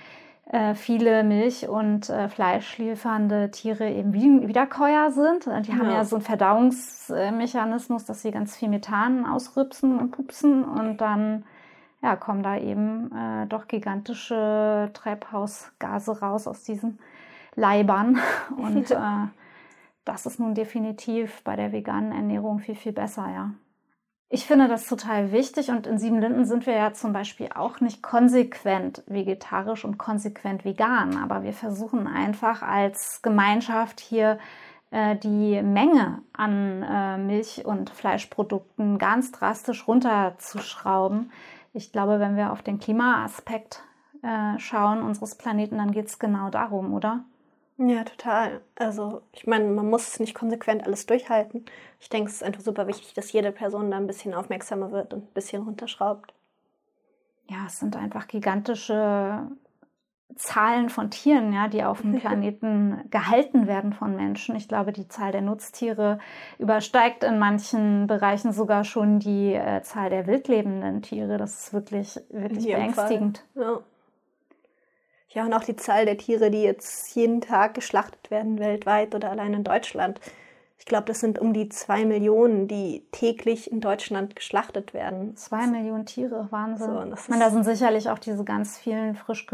äh, 0.45 0.73
viele 0.73 1.23
Milch- 1.23 1.67
und 1.67 2.09
äh, 2.09 2.29
fleischliefernde 2.29 3.51
Tiere 3.51 3.89
eben 3.89 4.13
Wiederkäuer 4.13 5.11
sind. 5.11 5.45
Die 5.45 5.71
ja. 5.71 5.77
haben 5.77 5.91
ja 5.91 6.05
so 6.05 6.15
einen 6.15 6.25
Verdauungsmechanismus, 6.25 8.05
dass 8.05 8.21
sie 8.21 8.31
ganz 8.31 8.55
viel 8.55 8.69
Methan 8.69 9.25
ausrüpsen 9.25 9.99
und 9.99 10.11
pupsen 10.11 10.63
und 10.63 10.97
dann 10.97 11.43
ja, 12.03 12.17
kommen 12.17 12.43
da 12.43 12.57
eben 12.57 13.11
äh, 13.15 13.47
doch 13.47 13.67
gigantische 13.67 14.91
Treibhausgase 14.93 16.19
raus 16.19 16.47
aus 16.47 16.63
diesen 16.63 16.99
Leibern. 17.55 18.19
Und 18.57 18.91
äh, 18.91 19.27
das 20.05 20.25
ist 20.25 20.39
nun 20.39 20.53
definitiv 20.53 21.41
bei 21.43 21.55
der 21.55 21.71
veganen 21.71 22.11
Ernährung 22.11 22.59
viel, 22.59 22.75
viel 22.75 22.91
besser, 22.91 23.29
ja. 23.33 23.51
Ich 24.29 24.45
finde 24.47 24.67
das 24.67 24.87
total 24.87 25.31
wichtig 25.31 25.69
und 25.69 25.85
in 25.85 25.99
Sieben 25.99 26.19
Linden 26.19 26.45
sind 26.45 26.65
wir 26.65 26.73
ja 26.73 26.91
zum 26.91 27.13
Beispiel 27.13 27.49
auch 27.53 27.81
nicht 27.81 28.01
konsequent 28.01 29.03
vegetarisch 29.05 29.85
und 29.85 29.99
konsequent 29.99 30.65
vegan, 30.65 31.17
aber 31.17 31.43
wir 31.43 31.53
versuchen 31.53 32.07
einfach 32.07 32.63
als 32.63 33.21
Gemeinschaft 33.21 33.99
hier 33.99 34.39
äh, 34.89 35.15
die 35.17 35.61
Menge 35.61 36.23
an 36.33 36.81
äh, 36.81 37.17
Milch- 37.19 37.63
und 37.63 37.91
Fleischprodukten 37.91 38.97
ganz 38.97 39.31
drastisch 39.31 39.87
runterzuschrauben. 39.87 41.31
Ich 41.73 41.91
glaube, 41.91 42.19
wenn 42.19 42.35
wir 42.37 42.51
auf 42.51 42.61
den 42.61 42.79
Klimaaspekt 42.79 43.83
äh, 44.21 44.57
schauen 44.59 45.01
unseres 45.01 45.35
Planeten, 45.35 45.77
dann 45.77 45.91
geht 45.91 46.07
es 46.07 46.19
genau 46.19 46.49
darum, 46.49 46.93
oder? 46.93 47.25
Ja, 47.77 48.03
total. 48.03 48.61
Also 48.75 49.23
ich 49.31 49.47
meine, 49.47 49.65
man 49.65 49.89
muss 49.89 50.19
nicht 50.19 50.35
konsequent 50.35 50.85
alles 50.85 51.07
durchhalten. 51.07 51.65
Ich 51.99 52.09
denke, 52.09 52.29
es 52.29 52.35
ist 52.35 52.43
einfach 52.43 52.61
super 52.61 52.87
wichtig, 52.87 53.13
dass 53.15 53.31
jede 53.31 53.51
Person 53.51 53.89
da 53.89 53.97
ein 53.97 54.07
bisschen 54.07 54.33
aufmerksamer 54.33 54.91
wird 54.91 55.13
und 55.13 55.23
ein 55.23 55.33
bisschen 55.33 55.63
runterschraubt. 55.63 56.33
Ja, 57.49 57.65
es 57.65 57.79
sind 57.79 57.95
einfach 57.95 58.27
gigantische 58.27 59.47
Zahlen 60.35 60.89
von 60.89 61.09
Tieren, 61.11 61.53
ja, 61.53 61.67
die 61.67 61.83
auf 61.83 62.01
dem 62.01 62.15
Planeten 62.19 63.09
gehalten 63.09 63.67
werden 63.67 63.93
von 63.93 64.15
Menschen. 64.15 64.55
Ich 64.55 64.67
glaube, 64.67 64.91
die 64.91 65.07
Zahl 65.07 65.31
der 65.31 65.41
Nutztiere 65.41 66.19
übersteigt 66.59 67.23
in 67.23 67.39
manchen 67.39 68.07
Bereichen 68.07 68.51
sogar 68.51 68.83
schon 68.83 69.19
die 69.19 69.53
äh, 69.53 69.81
Zahl 69.81 70.09
der 70.09 70.27
wildlebenden 70.27 71.01
Tiere. 71.01 71.37
Das 71.37 71.61
ist 71.61 71.73
wirklich, 71.73 72.19
wirklich 72.29 72.65
beängstigend. 72.65 73.43
Ja. 73.55 73.79
Ja, 75.29 75.45
und 75.45 75.53
auch 75.53 75.63
die 75.63 75.75
Zahl 75.75 76.05
der 76.05 76.17
Tiere, 76.17 76.51
die 76.51 76.61
jetzt 76.61 77.15
jeden 77.15 77.41
Tag 77.41 77.73
geschlachtet 77.73 78.29
werden 78.29 78.59
weltweit 78.59 79.15
oder 79.15 79.31
allein 79.31 79.55
in 79.55 79.63
Deutschland. 79.63 80.19
Ich 80.77 80.85
glaube, 80.85 81.05
das 81.05 81.21
sind 81.21 81.39
um 81.39 81.53
die 81.53 81.69
zwei 81.69 82.05
Millionen, 82.05 82.67
die 82.67 83.07
täglich 83.11 83.71
in 83.71 83.79
Deutschland 83.79 84.35
geschlachtet 84.35 84.93
werden. 84.93 85.35
Zwei 85.37 85.65
Millionen 85.65 86.05
Tiere, 86.05 86.49
Wahnsinn. 86.51 86.87
So, 86.87 87.13
ich 87.13 87.29
meine, 87.29 87.45
da 87.45 87.49
sind 87.49 87.63
sicherlich 87.63 88.09
auch 88.09 88.19
diese 88.19 88.43
ganz 88.43 88.77
vielen 88.77 89.15
frisch 89.15 89.47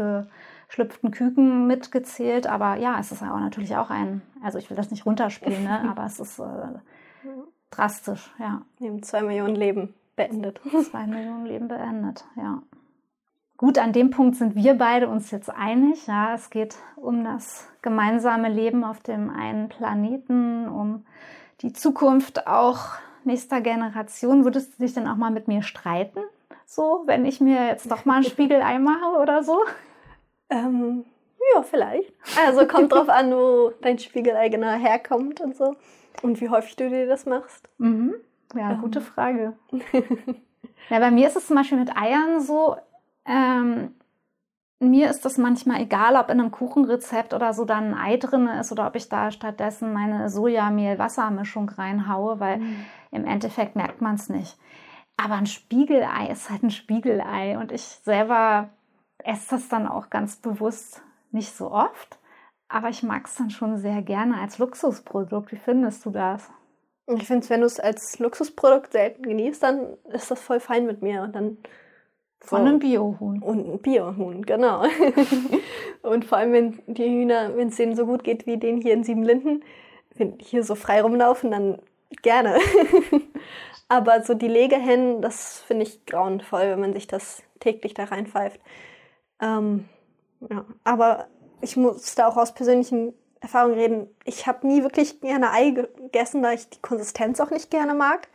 geschlüpften 0.70 1.10
Küken 1.10 1.66
mitgezählt. 1.66 2.46
Aber 2.46 2.76
ja, 2.76 2.98
es 2.98 3.12
ist 3.12 3.20
ja 3.20 3.34
auch 3.34 3.40
natürlich 3.40 3.76
auch 3.76 3.90
ein, 3.90 4.22
also 4.42 4.58
ich 4.58 4.70
will 4.70 4.76
das 4.76 4.90
nicht 4.90 5.04
runterspielen, 5.04 5.64
ne? 5.64 5.80
aber 5.90 6.04
es 6.06 6.18
ist 6.20 6.38
äh, 6.38 6.78
drastisch, 7.70 8.32
ja. 8.38 8.62
Eben 8.80 9.02
zwei 9.02 9.22
Millionen 9.22 9.56
Leben 9.56 9.94
beendet. 10.16 10.60
Zwei 10.90 11.06
Millionen 11.06 11.46
Leben 11.46 11.68
beendet, 11.68 12.24
ja. 12.36 12.62
Gut, 13.56 13.78
an 13.78 13.92
dem 13.92 14.10
Punkt 14.10 14.36
sind 14.36 14.54
wir 14.54 14.74
beide 14.74 15.08
uns 15.08 15.30
jetzt 15.30 15.50
einig. 15.50 16.06
Ja, 16.06 16.34
es 16.34 16.48
geht 16.48 16.76
um 16.96 17.24
das 17.24 17.68
gemeinsame 17.82 18.48
Leben 18.48 18.84
auf 18.84 19.00
dem 19.00 19.28
einen 19.28 19.68
Planeten, 19.68 20.66
um 20.66 21.04
die 21.60 21.74
Zukunft 21.74 22.46
auch 22.46 22.86
nächster 23.24 23.60
Generation. 23.60 24.44
Würdest 24.44 24.78
du 24.78 24.82
dich 24.82 24.94
denn 24.94 25.06
auch 25.06 25.16
mal 25.16 25.30
mit 25.30 25.46
mir 25.46 25.62
streiten? 25.62 26.20
So, 26.64 27.02
wenn 27.04 27.26
ich 27.26 27.40
mir 27.40 27.66
jetzt 27.66 27.90
doch 27.90 28.06
mal 28.06 28.18
ein 28.18 28.24
Spiegelei 28.30 28.78
mache 28.78 29.20
oder 29.20 29.42
so? 29.42 29.58
Ähm, 30.50 31.04
ja, 31.54 31.62
vielleicht. 31.62 32.12
Also 32.38 32.66
kommt 32.66 32.92
drauf 32.92 33.08
an, 33.08 33.32
wo 33.32 33.72
dein 33.80 33.98
Spiegelei 33.98 34.48
genau 34.48 34.72
herkommt 34.72 35.40
und 35.40 35.56
so. 35.56 35.76
Und 36.22 36.40
wie 36.40 36.48
häufig 36.48 36.76
du 36.76 36.88
dir 36.90 37.06
das 37.06 37.24
machst. 37.24 37.68
Mhm. 37.78 38.14
Ja, 38.54 38.72
ähm. 38.72 38.80
gute 38.80 39.00
Frage. 39.00 39.56
ja, 40.90 40.98
bei 40.98 41.10
mir 41.10 41.28
ist 41.28 41.36
es 41.36 41.46
zum 41.46 41.56
Beispiel 41.56 41.78
mit 41.78 41.96
Eiern 41.96 42.40
so, 42.40 42.76
ähm, 43.24 43.94
mir 44.80 45.10
ist 45.10 45.24
das 45.24 45.36
manchmal 45.38 45.82
egal, 45.82 46.16
ob 46.16 46.30
in 46.30 46.40
einem 46.40 46.50
Kuchenrezept 46.50 47.34
oder 47.34 47.52
so 47.52 47.64
dann 47.64 47.94
ein 47.94 47.98
Ei 47.98 48.16
drin 48.16 48.46
ist 48.48 48.72
oder 48.72 48.86
ob 48.86 48.96
ich 48.96 49.08
da 49.08 49.30
stattdessen 49.30 49.92
meine 49.92 50.30
Sojamehl-Wassermischung 50.30 51.68
reinhaue, 51.68 52.40
weil 52.40 52.58
mhm. 52.58 52.86
im 53.10 53.24
Endeffekt 53.26 53.76
merkt 53.76 54.00
man 54.00 54.14
es 54.14 54.30
nicht. 54.30 54.58
Aber 55.18 55.34
ein 55.34 55.46
Spiegelei 55.46 56.28
ist 56.30 56.48
halt 56.48 56.62
ein 56.62 56.70
Spiegelei 56.70 57.58
und 57.58 57.72
ich 57.72 57.82
selber 57.82 58.70
esse 59.24 59.50
das 59.50 59.68
dann 59.68 59.86
auch 59.86 60.10
ganz 60.10 60.36
bewusst 60.36 61.02
nicht 61.30 61.56
so 61.56 61.70
oft, 61.70 62.18
aber 62.68 62.88
ich 62.88 63.02
mag 63.02 63.26
es 63.26 63.34
dann 63.34 63.50
schon 63.50 63.78
sehr 63.78 64.02
gerne 64.02 64.40
als 64.40 64.58
Luxusprodukt. 64.58 65.52
Wie 65.52 65.56
findest 65.56 66.04
du 66.06 66.10
das? 66.10 66.50
Ich 67.06 67.26
finde 67.26 67.44
es, 67.44 67.50
wenn 67.50 67.60
du 67.60 67.66
es 67.66 67.80
als 67.80 68.18
Luxusprodukt 68.18 68.92
selten 68.92 69.22
genießt, 69.22 69.62
dann 69.62 69.96
ist 70.12 70.30
das 70.30 70.40
voll 70.40 70.60
fein 70.60 70.86
mit 70.86 71.02
mir 71.02 71.22
und 71.22 71.34
dann 71.34 71.58
von 72.40 72.62
einem 72.62 72.78
Biohuhn. 72.78 73.42
Und 73.42 73.68
ein 73.68 73.78
Biohuhn, 73.80 74.46
genau. 74.46 74.84
und 76.02 76.24
vor 76.24 76.38
allem, 76.38 76.52
wenn 76.52 76.82
die 76.86 77.04
Hühner, 77.04 77.56
wenn 77.56 77.68
es 77.68 77.76
denen 77.76 77.96
so 77.96 78.06
gut 78.06 78.24
geht 78.24 78.46
wie 78.46 78.56
denen 78.56 78.80
hier 78.80 78.94
in 78.94 79.04
Siebenlinden, 79.04 79.64
wenn 80.14 80.38
die 80.38 80.44
hier 80.44 80.64
so 80.64 80.74
frei 80.74 81.02
rumlaufen, 81.02 81.50
dann 81.50 81.78
gerne. 82.22 82.58
Aber 83.88 84.22
so 84.22 84.34
die 84.34 84.48
Legehennen, 84.48 85.20
das 85.20 85.60
finde 85.60 85.82
ich 85.82 86.06
grauenvoll, 86.06 86.70
wenn 86.70 86.80
man 86.80 86.92
sich 86.92 87.08
das 87.08 87.42
täglich 87.58 87.92
da 87.94 88.04
reinpfeift. 88.04 88.60
Ähm, 89.40 89.88
ja. 90.48 90.64
Aber 90.84 91.26
ich 91.60 91.76
muss 91.76 92.14
da 92.14 92.26
auch 92.26 92.36
aus 92.36 92.54
persönlichen 92.54 93.14
Erfahrungen 93.40 93.74
reden. 93.74 94.08
Ich 94.24 94.46
habe 94.46 94.66
nie 94.66 94.82
wirklich 94.82 95.20
gerne 95.20 95.50
Ei 95.50 95.70
gegessen, 95.70 96.42
da 96.42 96.52
ich 96.52 96.68
die 96.68 96.80
Konsistenz 96.80 97.40
auch 97.40 97.50
nicht 97.50 97.70
gerne 97.70 97.94
mag. 97.94 98.28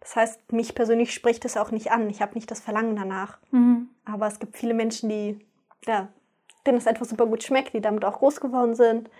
Das 0.00 0.16
heißt, 0.16 0.52
mich 0.52 0.74
persönlich 0.74 1.14
spricht 1.14 1.44
es 1.44 1.56
auch 1.56 1.70
nicht 1.70 1.90
an. 1.90 2.08
Ich 2.10 2.20
habe 2.20 2.34
nicht 2.34 2.50
das 2.50 2.60
Verlangen 2.60 2.94
danach. 2.94 3.38
Mhm. 3.50 3.88
Aber 4.04 4.26
es 4.26 4.38
gibt 4.38 4.56
viele 4.56 4.74
Menschen, 4.74 5.08
die, 5.08 5.38
ja, 5.86 6.08
denen 6.66 6.78
es 6.78 6.86
einfach 6.86 7.06
super 7.06 7.26
gut 7.26 7.42
schmeckt, 7.42 7.72
die 7.74 7.80
damit 7.80 8.04
auch 8.04 8.18
groß 8.18 8.40
geworden 8.40 8.74
sind. 8.74 9.10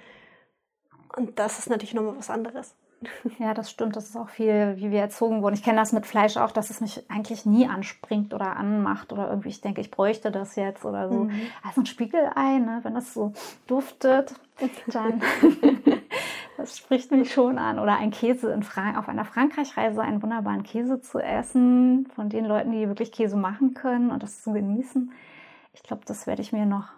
Und 1.17 1.38
das 1.38 1.59
ist 1.59 1.71
natürlich 1.71 1.95
nochmal 1.95 2.19
was 2.19 2.31
anderes. 2.31 2.75
Ja, 3.38 3.54
das 3.54 3.70
stimmt. 3.70 3.96
Das 3.96 4.08
ist 4.08 4.16
auch 4.16 4.28
viel, 4.28 4.76
wie 4.76 4.90
wir 4.90 5.00
erzogen 5.00 5.42
wurden. 5.42 5.54
Ich 5.54 5.62
kenne 5.62 5.78
das 5.78 5.92
mit 5.92 6.06
Fleisch 6.06 6.37
auch, 6.37 6.50
dass 6.50 6.70
es 6.70 6.80
mich 6.80 7.02
eigentlich 7.08 7.46
nie 7.46 7.66
anspringt 7.66 8.34
oder 8.34 8.56
anmacht 8.56 9.12
oder 9.12 9.28
irgendwie 9.28 9.49
ich 9.49 9.61
denke, 9.61 9.80
ich 9.80 9.90
bräuchte 9.90 10.30
das 10.30 10.56
jetzt 10.56 10.84
oder 10.84 11.08
so. 11.08 11.25
Mhm. 11.25 11.32
Also 11.62 11.82
ein 11.82 11.87
Spiegelei, 11.87 12.58
ne? 12.58 12.80
wenn 12.82 12.94
das 12.94 13.14
so 13.14 13.32
duftet, 13.66 14.34
dann 14.87 15.23
das 16.56 16.78
spricht 16.78 17.11
mich 17.11 17.32
schon 17.32 17.58
an. 17.58 17.78
Oder 17.78 17.96
ein 17.96 18.11
Käse 18.11 18.52
in 18.52 18.62
Frank 18.62 18.99
auf 18.99 19.08
einer 19.08 19.25
Frankreich-Reise, 19.25 20.00
einen 20.02 20.23
wunderbaren 20.23 20.62
Käse 20.62 21.00
zu 21.00 21.18
essen, 21.18 22.06
von 22.14 22.28
den 22.28 22.44
Leuten, 22.44 22.73
die 22.73 22.88
wirklich 22.88 23.12
Käse 23.12 23.37
machen 23.37 23.75
können 23.75 24.11
und 24.11 24.23
das 24.23 24.42
zu 24.42 24.52
genießen. 24.52 25.12
Ich 25.73 25.82
glaube, 25.82 26.02
das 26.06 26.26
werde 26.26 26.42
ich 26.42 26.52
mir 26.52 26.66
noch 26.66 26.88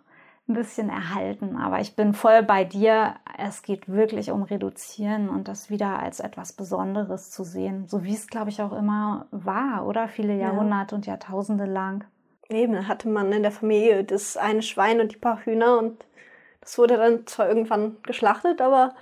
ein 0.49 0.55
bisschen 0.55 0.89
erhalten. 0.89 1.57
Aber 1.57 1.81
ich 1.81 1.97
bin 1.97 2.15
voll 2.15 2.43
bei 2.43 2.65
dir. 2.65 3.15
Es 3.39 3.63
geht 3.63 3.89
wirklich 3.89 4.31
um 4.31 4.43
Reduzieren 4.43 5.29
und 5.29 5.49
das 5.49 5.71
wieder 5.71 5.99
als 5.99 6.21
etwas 6.21 6.53
Besonderes 6.53 7.31
zu 7.31 7.45
sehen. 7.45 7.87
So 7.89 8.05
wie 8.05 8.15
es, 8.15 8.29
glaube 8.29 8.51
ich, 8.51 8.63
auch 8.63 8.73
immer 8.73 9.27
war, 9.31 9.87
oder? 9.87 10.09
Viele 10.09 10.37
Jahrhunderte 10.37 10.95
ja. 10.95 10.97
und 10.97 11.07
Jahrtausende 11.07 11.65
lang. 11.65 12.05
Eben, 12.49 12.87
hatte 12.87 13.09
man 13.09 13.33
in 13.33 13.43
der 13.43 13.51
Familie 13.51 14.05
das 14.05 14.37
eine 14.37 14.63
Schwein 14.63 15.01
und 15.01 15.13
die 15.13 15.17
paar 15.17 15.45
Hühner 15.45 15.79
und 15.79 16.07
das 16.61 16.79
wurde 16.79 16.97
dann 16.97 17.27
zwar 17.27 17.49
irgendwann 17.49 17.97
geschlachtet, 18.03 18.61
aber 18.61 18.95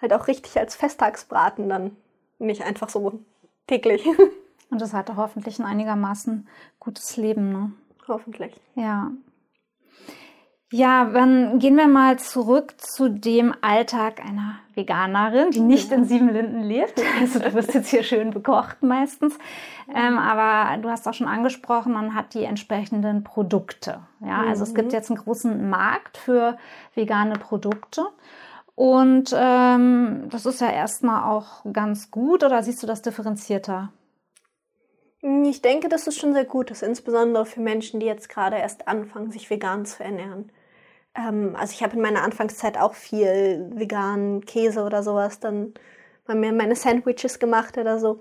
halt 0.00 0.12
auch 0.12 0.28
richtig 0.28 0.58
als 0.58 0.74
Festtagsbraten 0.74 1.68
dann. 1.68 1.96
Nicht 2.38 2.62
einfach 2.62 2.88
so 2.88 3.20
täglich. 3.66 4.04
Und 4.70 4.80
das 4.80 4.94
hatte 4.94 5.16
hoffentlich 5.16 5.58
ein 5.58 5.66
einigermaßen 5.66 6.48
gutes 6.80 7.18
Leben, 7.18 7.52
ne? 7.52 7.72
Hoffentlich. 8.08 8.58
Ja. 8.74 9.12
Ja, 10.72 11.04
dann 11.04 11.58
gehen 11.58 11.76
wir 11.76 11.86
mal 11.86 12.18
zurück 12.18 12.74
zu 12.78 13.10
dem 13.10 13.54
Alltag 13.60 14.24
einer 14.24 14.54
Veganerin, 14.74 15.50
die 15.50 15.60
nicht 15.60 15.90
ja. 15.90 15.98
in 15.98 16.06
Siebenlinden 16.06 16.62
lebt. 16.62 17.00
Also 17.20 17.40
du 17.40 17.52
wirst 17.52 17.74
jetzt 17.74 17.90
hier 17.90 18.02
schön 18.02 18.30
bekocht 18.30 18.82
meistens. 18.82 19.36
Ähm, 19.94 20.16
aber 20.16 20.78
du 20.78 20.88
hast 20.88 21.06
auch 21.06 21.12
schon 21.12 21.28
angesprochen, 21.28 21.92
man 21.92 22.14
hat 22.14 22.32
die 22.32 22.44
entsprechenden 22.44 23.22
Produkte. 23.22 24.00
Ja, 24.20 24.42
also 24.42 24.62
es 24.62 24.74
gibt 24.74 24.88
mhm. 24.88 24.94
jetzt 24.94 25.10
einen 25.10 25.18
großen 25.18 25.68
Markt 25.68 26.16
für 26.16 26.56
vegane 26.94 27.34
Produkte. 27.34 28.06
Und 28.74 29.34
ähm, 29.36 30.28
das 30.30 30.46
ist 30.46 30.62
ja 30.62 30.70
erstmal 30.70 31.30
auch 31.30 31.64
ganz 31.70 32.10
gut, 32.10 32.42
oder 32.44 32.62
siehst 32.62 32.82
du 32.82 32.86
das 32.86 33.02
differenzierter? 33.02 33.92
Ich 35.20 35.60
denke, 35.60 35.90
das 35.90 36.06
ist 36.06 36.18
schon 36.18 36.32
sehr 36.32 36.46
gut 36.46 36.70
ist, 36.70 36.82
insbesondere 36.82 37.44
für 37.44 37.60
Menschen, 37.60 38.00
die 38.00 38.06
jetzt 38.06 38.30
gerade 38.30 38.56
erst 38.56 38.88
anfangen, 38.88 39.30
sich 39.30 39.50
vegan 39.50 39.84
zu 39.84 40.02
ernähren. 40.02 40.50
Ähm, 41.14 41.56
also 41.56 41.72
ich 41.72 41.82
habe 41.82 41.96
in 41.96 42.02
meiner 42.02 42.22
Anfangszeit 42.22 42.78
auch 42.78 42.94
viel 42.94 43.70
veganen 43.74 44.44
Käse 44.44 44.82
oder 44.82 45.02
sowas 45.02 45.40
dann 45.40 45.74
mal 46.26 46.36
mir 46.36 46.52
meine 46.52 46.76
Sandwiches 46.76 47.38
gemacht 47.38 47.78
oder 47.78 47.98
so. 47.98 48.20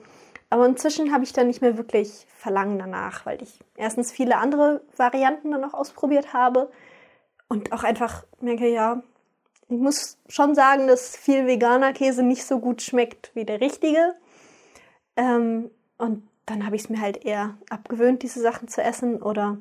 Aber 0.49 0.65
inzwischen 0.65 1.13
habe 1.13 1.23
ich 1.23 1.31
dann 1.33 1.47
nicht 1.47 1.61
mehr 1.61 1.77
wirklich 1.77 2.27
Verlangen 2.37 2.77
danach, 2.77 3.25
weil 3.25 3.41
ich 3.41 3.59
erstens 3.77 4.11
viele 4.11 4.37
andere 4.37 4.81
Varianten 4.97 5.51
dann 5.51 5.61
noch 5.61 5.73
ausprobiert 5.73 6.33
habe 6.33 6.69
und 7.47 7.71
auch 7.71 7.83
einfach 7.83 8.25
merke, 8.41 8.67
ja, 8.67 9.01
ich 9.69 9.77
muss 9.77 10.17
schon 10.27 10.53
sagen, 10.53 10.87
dass 10.87 11.15
viel 11.15 11.47
veganer 11.47 11.93
Käse 11.93 12.23
nicht 12.23 12.45
so 12.45 12.59
gut 12.59 12.81
schmeckt 12.81 13.31
wie 13.33 13.45
der 13.45 13.61
richtige. 13.61 14.15
Ähm, 15.15 15.71
und 15.97 16.27
dann 16.45 16.65
habe 16.65 16.75
ich 16.75 16.83
es 16.83 16.89
mir 16.89 16.99
halt 16.99 17.23
eher 17.23 17.57
abgewöhnt, 17.69 18.23
diese 18.23 18.41
Sachen 18.41 18.67
zu 18.67 18.81
essen 18.81 19.21
oder 19.21 19.57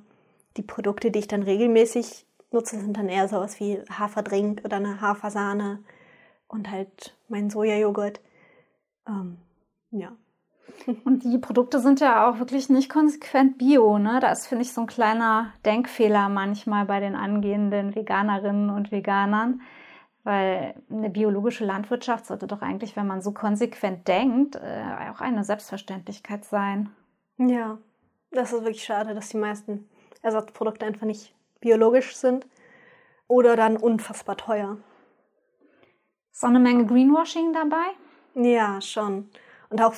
die 0.56 0.62
Produkte, 0.62 1.12
die 1.12 1.20
ich 1.20 1.28
dann 1.28 1.44
regelmäßig 1.44 2.26
nutze, 2.52 2.80
sind 2.80 2.97
dann 2.97 3.09
eher 3.09 3.28
sowas 3.28 3.61
wie 3.61 3.80
Haferdrink 3.90 4.62
oder 4.64 4.76
eine 4.76 5.00
Hafersahne 5.00 5.83
und 6.49 6.71
halt 6.71 7.16
mein 7.28 7.50
Sojajoghurt. 7.50 8.21
Ähm, 9.07 9.38
ja. 9.90 10.12
Und 11.04 11.25
die 11.25 11.38
Produkte 11.38 11.80
sind 11.80 12.00
ja 12.00 12.28
auch 12.28 12.38
wirklich 12.38 12.69
nicht 12.69 12.88
konsequent 12.88 13.59
bio, 13.59 13.99
ne? 13.99 14.21
Da 14.21 14.30
ist, 14.30 14.47
finde 14.47 14.62
ich, 14.62 14.73
so 14.73 14.83
ein 14.83 14.87
kleiner 14.87 15.52
Denkfehler 15.64 16.28
manchmal 16.28 16.87
bei 16.87 17.00
den 17.00 17.16
angehenden 17.16 17.95
Veganerinnen 17.95 18.71
und 18.71 18.92
Veganern. 18.92 19.62
Weil 20.23 20.75
eine 20.88 21.11
biologische 21.11 21.64
Landwirtschaft 21.64 22.26
sollte 22.26 22.47
doch 22.47 22.62
eigentlich, 22.62 22.95
wenn 22.95 23.07
man 23.07 23.21
so 23.21 23.33
konsequent 23.33 24.07
denkt, 24.07 24.57
äh, 24.57 25.11
auch 25.12 25.21
eine 25.21 25.45
Selbstverständlichkeit 25.45 26.45
sein. 26.45 26.90
Ja, 27.38 27.78
das 28.30 28.52
ist 28.52 28.62
wirklich 28.62 28.85
schade, 28.85 29.14
dass 29.14 29.30
die 29.30 29.38
meisten 29.38 29.88
Ersatzprodukte 30.23 30.87
einfach 30.87 31.07
nicht 31.07 31.35
biologisch 31.61 32.17
sind 32.17 32.47
oder 33.29 33.57
dann 33.57 33.76
unfassbar 33.76 34.37
teuer. 34.37 34.79
Ist 36.33 36.45
auch 36.45 36.49
eine 36.49 36.61
Menge 36.61 36.87
Greenwashing 36.87 37.52
dabei? 37.52 37.87
Ja, 38.35 38.81
schon. 38.81 39.31
Und 39.69 39.81
auch, 39.83 39.95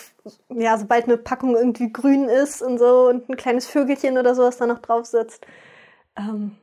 ja, 0.51 0.77
sobald 0.77 1.05
eine 1.05 1.17
Packung 1.17 1.57
irgendwie 1.57 1.93
grün 1.93 2.29
ist 2.29 2.63
und 2.63 2.79
so 2.79 3.09
und 3.09 3.29
ein 3.29 3.37
kleines 3.37 3.67
Vögelchen 3.67 4.19
oder 4.19 4.35
sowas 4.35 4.59
da 4.59 4.67
noch 4.67 4.81
drauf 4.81 5.07
sitzt, 5.07 5.47
ähm, 6.17 6.57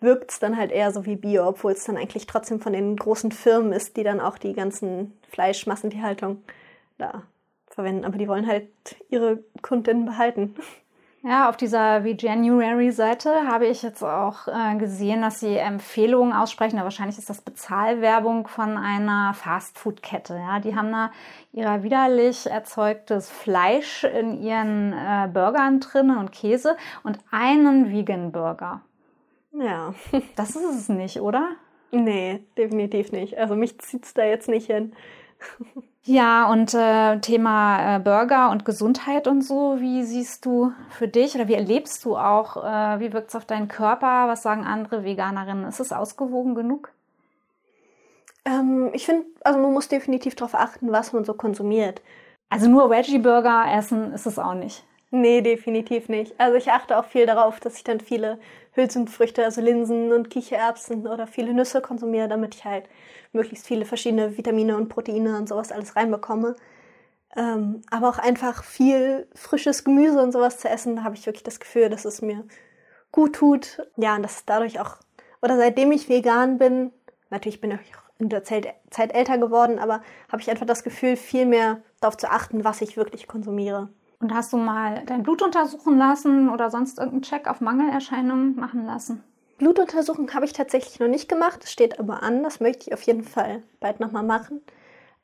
wirkt 0.00 0.30
es 0.30 0.38
dann 0.38 0.56
halt 0.56 0.72
eher 0.72 0.90
so 0.92 1.04
wie 1.04 1.16
Bio, 1.16 1.46
obwohl 1.46 1.72
es 1.72 1.84
dann 1.84 1.96
eigentlich 1.96 2.26
trotzdem 2.26 2.60
von 2.60 2.72
den 2.72 2.96
großen 2.96 3.32
Firmen 3.32 3.72
ist, 3.72 3.96
die 3.96 4.04
dann 4.04 4.20
auch 4.20 4.38
die 4.38 4.54
ganzen 4.54 5.18
Fleischmassentierhaltung 5.28 6.42
da 6.98 7.24
verwenden. 7.66 8.04
Aber 8.04 8.16
die 8.16 8.28
wollen 8.28 8.46
halt 8.46 8.68
ihre 9.08 9.44
Kundinnen 9.60 10.06
behalten. 10.06 10.54
Ja, 11.28 11.48
auf 11.48 11.56
dieser 11.56 12.04
Veganuary-Seite 12.04 13.48
habe 13.48 13.66
ich 13.66 13.82
jetzt 13.82 14.04
auch 14.04 14.46
äh, 14.46 14.76
gesehen, 14.76 15.22
dass 15.22 15.40
sie 15.40 15.56
Empfehlungen 15.56 16.32
aussprechen. 16.32 16.78
Wahrscheinlich 16.78 17.18
ist 17.18 17.28
das 17.28 17.42
Bezahlwerbung 17.42 18.46
von 18.46 18.76
einer 18.76 19.34
Fastfood-Kette. 19.34 20.36
Ja, 20.36 20.60
die 20.60 20.76
haben 20.76 20.92
da 20.92 21.10
ihrer 21.52 21.82
widerlich 21.82 22.46
erzeugtes 22.46 23.28
Fleisch 23.28 24.04
in 24.04 24.40
ihren 24.40 24.92
äh, 24.92 25.28
Burgern 25.32 25.80
drin 25.80 26.16
und 26.16 26.30
Käse 26.30 26.76
und 27.02 27.18
einen 27.32 27.90
Vegan-Burger. 27.90 28.82
Ja. 29.52 29.94
Das 30.36 30.50
ist 30.50 30.62
es 30.62 30.88
nicht, 30.88 31.20
oder? 31.20 31.56
Nee, 31.90 32.44
definitiv 32.56 33.10
nicht. 33.10 33.36
Also 33.36 33.56
mich 33.56 33.80
zieht 33.80 34.04
es 34.04 34.14
da 34.14 34.24
jetzt 34.24 34.48
nicht 34.48 34.68
hin. 34.68 34.92
Ja, 36.08 36.48
und 36.48 36.72
äh, 36.72 37.18
Thema 37.18 37.96
äh, 37.96 37.98
Burger 37.98 38.50
und 38.50 38.64
Gesundheit 38.64 39.26
und 39.26 39.42
so, 39.42 39.80
wie 39.80 40.04
siehst 40.04 40.46
du 40.46 40.72
für 40.88 41.08
dich 41.08 41.34
oder 41.34 41.48
wie 41.48 41.54
erlebst 41.54 42.04
du 42.04 42.16
auch, 42.16 42.56
äh, 42.58 43.00
wie 43.00 43.12
wirkt 43.12 43.30
es 43.30 43.34
auf 43.34 43.44
deinen 43.44 43.66
Körper? 43.66 44.28
Was 44.28 44.42
sagen 44.42 44.64
andere 44.64 45.02
Veganerinnen? 45.02 45.64
Ist 45.64 45.80
es 45.80 45.92
ausgewogen 45.92 46.54
genug? 46.54 46.92
Ähm, 48.44 48.90
ich 48.92 49.04
finde, 49.04 49.26
also 49.42 49.58
man 49.58 49.72
muss 49.72 49.88
definitiv 49.88 50.36
darauf 50.36 50.54
achten, 50.54 50.92
was 50.92 51.12
man 51.12 51.24
so 51.24 51.34
konsumiert. 51.34 52.02
Also 52.50 52.70
nur 52.70 52.88
Veggie-Burger 52.88 53.64
essen 53.76 54.12
ist 54.12 54.26
es 54.26 54.38
auch 54.38 54.54
nicht. 54.54 54.84
Nee, 55.10 55.40
definitiv 55.40 56.08
nicht. 56.08 56.38
Also 56.38 56.56
ich 56.56 56.70
achte 56.70 56.98
auch 56.98 57.06
viel 57.06 57.26
darauf, 57.26 57.58
dass 57.58 57.76
ich 57.78 57.84
dann 57.84 57.98
viele 57.98 58.38
Hülsenfrüchte, 58.76 59.44
also 59.44 59.60
Linsen 59.60 60.12
und 60.12 60.30
Kichererbsen 60.30 61.06
oder 61.06 61.26
viele 61.26 61.54
Nüsse 61.54 61.80
konsumiere, 61.80 62.28
damit 62.28 62.54
ich 62.54 62.64
halt 62.64 62.88
möglichst 63.32 63.66
viele 63.66 63.84
verschiedene 63.84 64.36
Vitamine 64.36 64.76
und 64.76 64.88
Proteine 64.88 65.36
und 65.38 65.48
sowas 65.48 65.72
alles 65.72 65.96
reinbekomme. 65.96 66.56
Ähm, 67.36 67.82
aber 67.90 68.08
auch 68.08 68.18
einfach 68.18 68.64
viel 68.64 69.26
frisches 69.34 69.84
Gemüse 69.84 70.22
und 70.22 70.32
sowas 70.32 70.58
zu 70.58 70.68
essen, 70.68 70.96
da 70.96 71.04
habe 71.04 71.16
ich 71.16 71.26
wirklich 71.26 71.42
das 71.42 71.60
Gefühl, 71.60 71.90
dass 71.90 72.04
es 72.04 72.22
mir 72.22 72.44
gut 73.12 73.34
tut. 73.34 73.82
Ja, 73.96 74.16
und 74.16 74.22
dass 74.22 74.44
dadurch 74.44 74.80
auch, 74.80 74.96
oder 75.42 75.56
seitdem 75.56 75.92
ich 75.92 76.08
vegan 76.08 76.58
bin, 76.58 76.92
natürlich 77.30 77.60
bin 77.60 77.70
ich 77.72 77.94
auch 77.96 78.06
in 78.18 78.30
der 78.30 78.44
Zeit, 78.44 78.68
Zeit 78.90 79.14
älter 79.14 79.38
geworden, 79.38 79.78
aber 79.78 80.02
habe 80.30 80.40
ich 80.40 80.50
einfach 80.50 80.66
das 80.66 80.82
Gefühl, 80.82 81.16
viel 81.16 81.44
mehr 81.44 81.82
darauf 82.00 82.16
zu 82.16 82.30
achten, 82.30 82.64
was 82.64 82.80
ich 82.80 82.96
wirklich 82.96 83.26
konsumiere. 83.26 83.90
Und 84.18 84.32
hast 84.32 84.52
du 84.52 84.56
mal 84.56 85.02
dein 85.06 85.22
Blut 85.22 85.42
untersuchen 85.42 85.98
lassen 85.98 86.48
oder 86.48 86.70
sonst 86.70 86.98
irgendeinen 86.98 87.22
Check 87.22 87.48
auf 87.48 87.60
Mangelerscheinungen 87.60 88.56
machen 88.56 88.86
lassen? 88.86 89.22
Blutuntersuchung 89.58 90.32
habe 90.34 90.44
ich 90.44 90.52
tatsächlich 90.52 91.00
noch 91.00 91.08
nicht 91.08 91.28
gemacht. 91.28 91.62
Das 91.62 91.72
steht 91.72 91.98
aber 91.98 92.22
an. 92.22 92.42
Das 92.42 92.60
möchte 92.60 92.86
ich 92.86 92.94
auf 92.94 93.02
jeden 93.02 93.24
Fall 93.24 93.62
bald 93.80 94.00
nochmal 94.00 94.22
machen. 94.22 94.60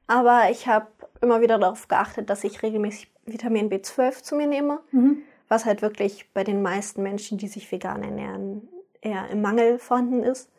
Aber 0.06 0.50
ich 0.50 0.66
habe 0.66 0.86
immer 1.20 1.40
wieder 1.40 1.58
darauf 1.58 1.88
geachtet, 1.88 2.30
dass 2.30 2.44
ich 2.44 2.62
regelmäßig 2.62 3.10
Vitamin 3.24 3.70
B12 3.70 4.22
zu 4.22 4.36
mir 4.36 4.46
nehme, 4.46 4.80
mhm. 4.90 5.22
was 5.48 5.64
halt 5.64 5.82
wirklich 5.82 6.30
bei 6.32 6.44
den 6.44 6.62
meisten 6.62 7.02
Menschen, 7.02 7.38
die 7.38 7.48
sich 7.48 7.70
vegan 7.70 8.02
ernähren, 8.02 8.68
eher 9.00 9.28
im 9.28 9.42
Mangel 9.42 9.78
vorhanden 9.78 10.22
ist. 10.22 10.50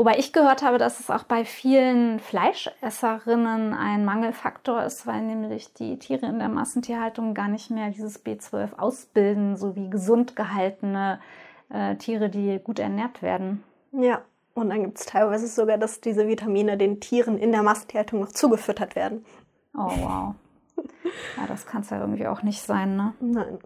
Wobei 0.00 0.16
ich 0.16 0.32
gehört 0.32 0.62
habe, 0.62 0.78
dass 0.78 0.98
es 0.98 1.10
auch 1.10 1.24
bei 1.24 1.44
vielen 1.44 2.20
Fleischesserinnen 2.20 3.74
ein 3.74 4.06
Mangelfaktor 4.06 4.82
ist, 4.82 5.06
weil 5.06 5.20
nämlich 5.20 5.74
die 5.74 5.98
Tiere 5.98 6.24
in 6.24 6.38
der 6.38 6.48
Massentierhaltung 6.48 7.34
gar 7.34 7.48
nicht 7.48 7.70
mehr 7.70 7.90
dieses 7.90 8.24
B12 8.24 8.78
ausbilden, 8.78 9.58
so 9.58 9.76
wie 9.76 9.90
gesund 9.90 10.36
gehaltene 10.36 11.20
äh, 11.68 11.96
Tiere, 11.96 12.30
die 12.30 12.58
gut 12.64 12.78
ernährt 12.78 13.20
werden. 13.20 13.62
Ja, 13.92 14.22
und 14.54 14.70
dann 14.70 14.84
gibt 14.84 14.98
es 15.00 15.04
teilweise 15.04 15.46
sogar, 15.48 15.76
dass 15.76 16.00
diese 16.00 16.26
Vitamine 16.26 16.78
den 16.78 17.00
Tieren 17.00 17.36
in 17.36 17.52
der 17.52 17.62
Massentierhaltung 17.62 18.20
noch 18.20 18.32
zugefüttert 18.32 18.96
werden. 18.96 19.26
Oh, 19.74 19.90
wow. 20.00 20.34
ja, 21.36 21.46
das 21.46 21.66
kann 21.66 21.82
es 21.82 21.90
ja 21.90 22.00
irgendwie 22.00 22.26
auch 22.26 22.42
nicht 22.42 22.62
sein, 22.62 22.96
ne? 22.96 23.12
Nein. 23.20 23.58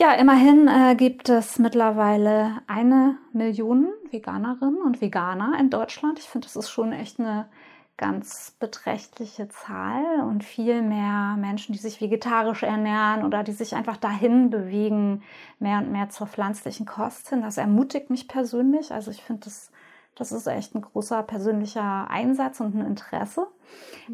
Ja, 0.00 0.12
immerhin 0.12 0.68
äh, 0.68 0.94
gibt 0.94 1.28
es 1.28 1.58
mittlerweile 1.58 2.62
eine 2.68 3.18
Million 3.32 3.88
Veganerinnen 4.12 4.80
und 4.80 5.00
Veganer 5.00 5.58
in 5.58 5.70
Deutschland. 5.70 6.20
Ich 6.20 6.26
finde, 6.26 6.46
das 6.46 6.54
ist 6.54 6.70
schon 6.70 6.92
echt 6.92 7.18
eine 7.18 7.48
ganz 7.96 8.54
beträchtliche 8.60 9.48
Zahl 9.48 10.20
und 10.20 10.44
viel 10.44 10.82
mehr 10.82 11.34
Menschen, 11.36 11.72
die 11.72 11.80
sich 11.80 12.00
vegetarisch 12.00 12.62
ernähren 12.62 13.24
oder 13.24 13.42
die 13.42 13.50
sich 13.50 13.74
einfach 13.74 13.96
dahin 13.96 14.50
bewegen, 14.50 15.24
mehr 15.58 15.78
und 15.78 15.90
mehr 15.90 16.08
zur 16.10 16.28
pflanzlichen 16.28 16.86
Kost 16.86 17.30
hin. 17.30 17.42
Das 17.42 17.58
ermutigt 17.58 18.08
mich 18.08 18.28
persönlich. 18.28 18.92
Also 18.92 19.10
ich 19.10 19.24
finde, 19.24 19.46
das, 19.46 19.72
das 20.18 20.32
ist 20.32 20.46
echt 20.46 20.74
ein 20.74 20.82
großer 20.82 21.22
persönlicher 21.22 22.08
Einsatz 22.10 22.60
und 22.60 22.74
ein 22.74 22.86
Interesse. 22.86 23.46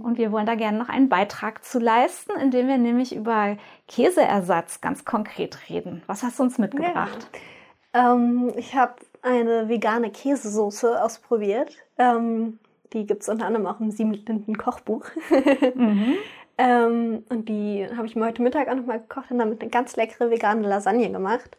Und 0.03 0.19
wir 0.19 0.33
wollen 0.33 0.47
da 0.47 0.55
gerne 0.55 0.79
noch 0.79 0.89
einen 0.89 1.09
Beitrag 1.09 1.65
zu 1.65 1.79
leisten, 1.79 2.33
indem 2.41 2.69
wir 2.69 2.79
nämlich 2.79 3.15
über 3.15 3.57
Käseersatz 3.89 4.81
ganz 4.81 5.05
konkret 5.05 5.71
reden. 5.71 6.03
Was 6.07 6.23
hast 6.23 6.39
du 6.39 6.43
uns 6.43 6.59
mitgebracht? 6.59 7.29
Ja. 7.95 8.13
Ähm, 8.15 8.53
ich 8.57 8.75
habe 8.75 8.95
eine 9.23 9.69
vegane 9.69 10.11
Käsesoße 10.11 11.03
ausprobiert. 11.03 11.77
Ähm, 11.99 12.59
die 12.93 13.07
gibt 13.07 13.23
es 13.23 13.29
unter 13.29 13.47
anderem 13.47 13.67
auch 13.67 13.81
im 13.81 13.91
Siebenlinden 13.91 14.59
Kochbuch. 14.59 15.07
mhm. 15.75 16.15
ähm, 16.59 17.25
und 17.29 17.49
die 17.49 17.89
habe 17.97 18.07
ich 18.07 18.17
mir 18.17 18.27
heute 18.27 18.43
Mittag 18.43 18.69
auch 18.69 18.75
nochmal 18.75 19.01
gekocht 19.01 19.31
und 19.31 19.39
damit 19.39 19.61
eine 19.61 19.71
ganz 19.71 19.97
leckere 19.97 20.31
vegane 20.31 20.67
Lasagne 20.67 21.11
gemacht. 21.11 21.57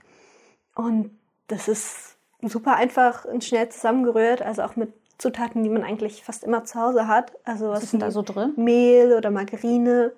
Und 0.75 1.17
das 1.47 1.67
ist 1.67 2.14
super 2.49 2.75
einfach 2.75 3.25
und 3.25 3.43
schnell 3.43 3.69
zusammengerührt, 3.69 4.41
also 4.41 4.63
auch 4.63 4.75
mit 4.75 4.93
Zutaten, 5.17 5.63
die 5.63 5.69
man 5.69 5.83
eigentlich 5.83 6.23
fast 6.23 6.43
immer 6.43 6.65
zu 6.65 6.79
Hause 6.79 7.07
hat. 7.07 7.33
Also 7.45 7.69
was, 7.69 7.77
was 7.77 7.83
ist 7.83 7.93
denn 7.93 7.99
da 8.01 8.11
so 8.11 8.21
drin? 8.21 8.53
Mehl 8.57 9.13
oder 9.13 9.31
Margarine 9.31 10.13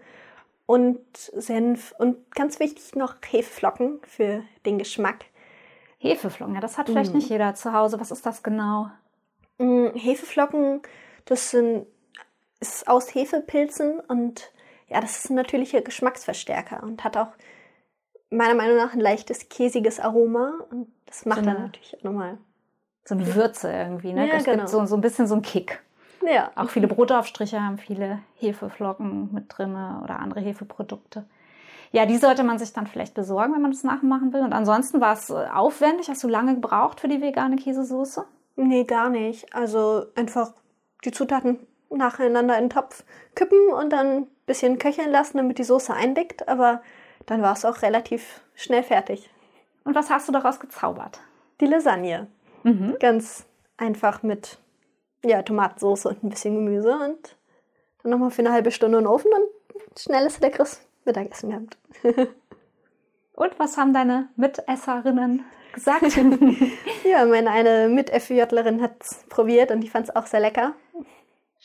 und 0.65 0.99
Senf 1.15 1.93
und 1.97 2.31
ganz 2.35 2.59
wichtig 2.59 2.95
noch 2.95 3.15
Hefeflocken 3.27 3.99
für 4.03 4.43
den 4.65 4.77
Geschmack. 4.77 5.25
Hefeflocken, 5.99 6.55
ja, 6.55 6.61
das 6.61 6.77
hat 6.77 6.87
vielleicht 6.87 7.13
mm. 7.13 7.17
nicht 7.17 7.29
jeder 7.29 7.55
zu 7.55 7.73
Hause. 7.73 7.99
Was 7.99 8.11
ist 8.11 8.25
das 8.25 8.43
genau? 8.43 8.89
Mm, 9.57 9.87
Hefeflocken, 9.95 10.81
das 11.25 11.51
sind 11.51 11.87
ist 12.59 12.87
aus 12.87 13.13
Hefepilzen 13.13 13.99
und 13.99 14.51
ja, 14.87 15.01
das 15.01 15.17
ist 15.17 15.29
ein 15.29 15.35
natürlicher 15.35 15.81
Geschmacksverstärker 15.81 16.81
und 16.83 17.03
hat 17.03 17.17
auch 17.17 17.29
meiner 18.29 18.55
Meinung 18.55 18.77
nach 18.77 18.93
ein 18.93 18.99
leichtes 18.99 19.49
käsiges 19.49 19.99
Aroma 19.99 20.65
und 20.71 20.91
das 21.07 21.25
macht 21.25 21.39
so 21.39 21.45
dann 21.45 21.61
natürlich 21.63 21.97
auch 21.97 22.03
nochmal 22.03 22.37
so 23.03 23.15
eine 23.15 23.35
Würze 23.35 23.71
irgendwie, 23.71 24.13
ne? 24.13 24.27
Ja, 24.27 24.35
das 24.35 24.43
genau. 24.43 24.57
gibt 24.57 24.69
so, 24.69 24.85
so 24.85 24.95
ein 24.95 25.01
bisschen 25.01 25.27
so 25.27 25.33
einen 25.35 25.41
Kick. 25.41 25.81
Ja. 26.25 26.51
Auch 26.55 26.69
viele 26.69 26.87
Brotaufstriche 26.87 27.61
haben 27.61 27.77
viele 27.77 28.19
Hefeflocken 28.35 29.33
mit 29.33 29.45
drin 29.49 29.71
oder 29.71 30.19
andere 30.19 30.41
Hefeprodukte. 30.41 31.25
Ja, 31.91 32.05
die 32.05 32.17
sollte 32.17 32.43
man 32.43 32.59
sich 32.59 32.73
dann 32.73 32.87
vielleicht 32.87 33.13
besorgen, 33.13 33.53
wenn 33.53 33.61
man 33.61 33.71
das 33.71 33.83
nachmachen 33.83 34.33
will. 34.33 34.41
Und 34.41 34.53
ansonsten 34.53 34.99
war 34.99 35.13
es 35.13 35.29
äh, 35.29 35.47
aufwendig. 35.53 36.09
Hast 36.09 36.23
du 36.23 36.27
lange 36.27 36.55
gebraucht 36.55 36.99
für 36.99 37.07
die 37.07 37.21
vegane 37.21 37.55
Käsesoße? 37.55 38.25
Nee, 38.57 38.83
gar 38.83 39.09
nicht. 39.09 39.53
Also 39.55 40.05
einfach 40.15 40.53
die 41.05 41.11
Zutaten 41.11 41.59
nacheinander 41.89 42.57
in 42.57 42.65
den 42.65 42.69
Topf 42.69 43.05
kippen 43.35 43.69
und 43.69 43.91
dann 43.93 44.07
ein 44.07 44.27
bisschen 44.45 44.79
köcheln 44.79 45.11
lassen, 45.11 45.37
damit 45.37 45.59
die 45.59 45.63
Soße 45.63 45.93
eindickt. 45.93 46.49
Aber 46.49 46.81
dann 47.25 47.41
war 47.41 47.53
es 47.53 47.63
auch 47.63 47.81
relativ 47.81 48.41
schnell 48.53 48.83
fertig. 48.83 49.29
Und 49.87 49.95
was 49.95 50.09
hast 50.09 50.27
du 50.27 50.33
daraus 50.33 50.59
gezaubert? 50.59 51.21
Die 51.61 51.65
Lasagne. 51.65 52.27
Mhm. 52.63 52.97
Ganz 52.99 53.45
einfach 53.77 54.21
mit 54.21 54.59
ja, 55.23 55.41
Tomatensauce 55.43 56.07
und 56.07 56.25
ein 56.25 56.29
bisschen 56.29 56.55
Gemüse 56.55 56.91
und 56.93 57.37
dann 58.03 58.11
nochmal 58.11 58.29
für 58.29 58.41
eine 58.41 58.51
halbe 58.51 58.71
Stunde 58.71 58.97
in 58.97 59.05
den 59.05 59.09
Ofen 59.09 59.31
und 59.31 59.97
schnelles, 59.97 60.41
leckeres 60.41 60.85
Mittagessen 61.05 61.51
gehabt. 61.51 61.77
und 63.33 63.59
was 63.59 63.77
haben 63.77 63.93
deine 63.93 64.27
Mitesserinnen 64.35 65.45
gesagt? 65.71 66.19
ja, 67.05 67.25
meine 67.25 67.49
eine 67.49 67.87
Mit-FJlerin 67.87 68.81
hat 68.81 68.91
es 68.99 69.23
probiert 69.29 69.71
und 69.71 69.79
die 69.79 69.89
fand 69.89 70.09
es 70.09 70.15
auch 70.17 70.25
sehr 70.25 70.41
lecker. 70.41 70.73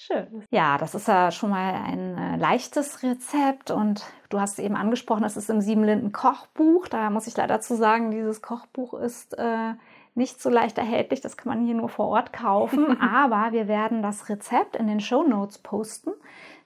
Schön. 0.07 0.43
Ja, 0.51 0.79
das 0.79 0.97
ist 0.97 1.07
ja 1.07 1.31
schon 1.31 1.51
mal 1.51 1.75
ein 1.75 2.19
äh, 2.19 2.37
leichtes 2.37 3.05
Rezept 3.05 3.71
und 3.71 4.05
du 4.31 4.41
hast 4.41 4.59
eben 4.59 4.75
angesprochen, 4.75 5.23
es 5.23 5.37
ist 5.37 5.49
im 5.49 5.61
Siebenlinden 5.61 6.11
Kochbuch. 6.11 6.89
Da 6.89 7.09
muss 7.11 7.29
ich 7.29 7.37
leider 7.37 7.61
zu 7.61 7.77
sagen, 7.77 8.11
dieses 8.11 8.43
Kochbuch 8.43 8.95
ist 8.95 9.39
äh, 9.39 9.75
nicht 10.17 10.43
so 10.43 10.51
leicht 10.51 10.77
erhältlich. 10.77 11.21
Das 11.21 11.37
kann 11.37 11.55
man 11.55 11.65
hier 11.65 11.77
nur 11.77 11.89
vor 11.89 12.09
Ort 12.09 12.33
kaufen. 12.33 13.01
Aber 13.01 13.53
wir 13.53 13.69
werden 13.69 14.03
das 14.03 14.29
Rezept 14.29 14.75
in 14.75 14.89
den 14.89 14.99
Show 14.99 15.23
Notes 15.23 15.59
posten. 15.59 16.11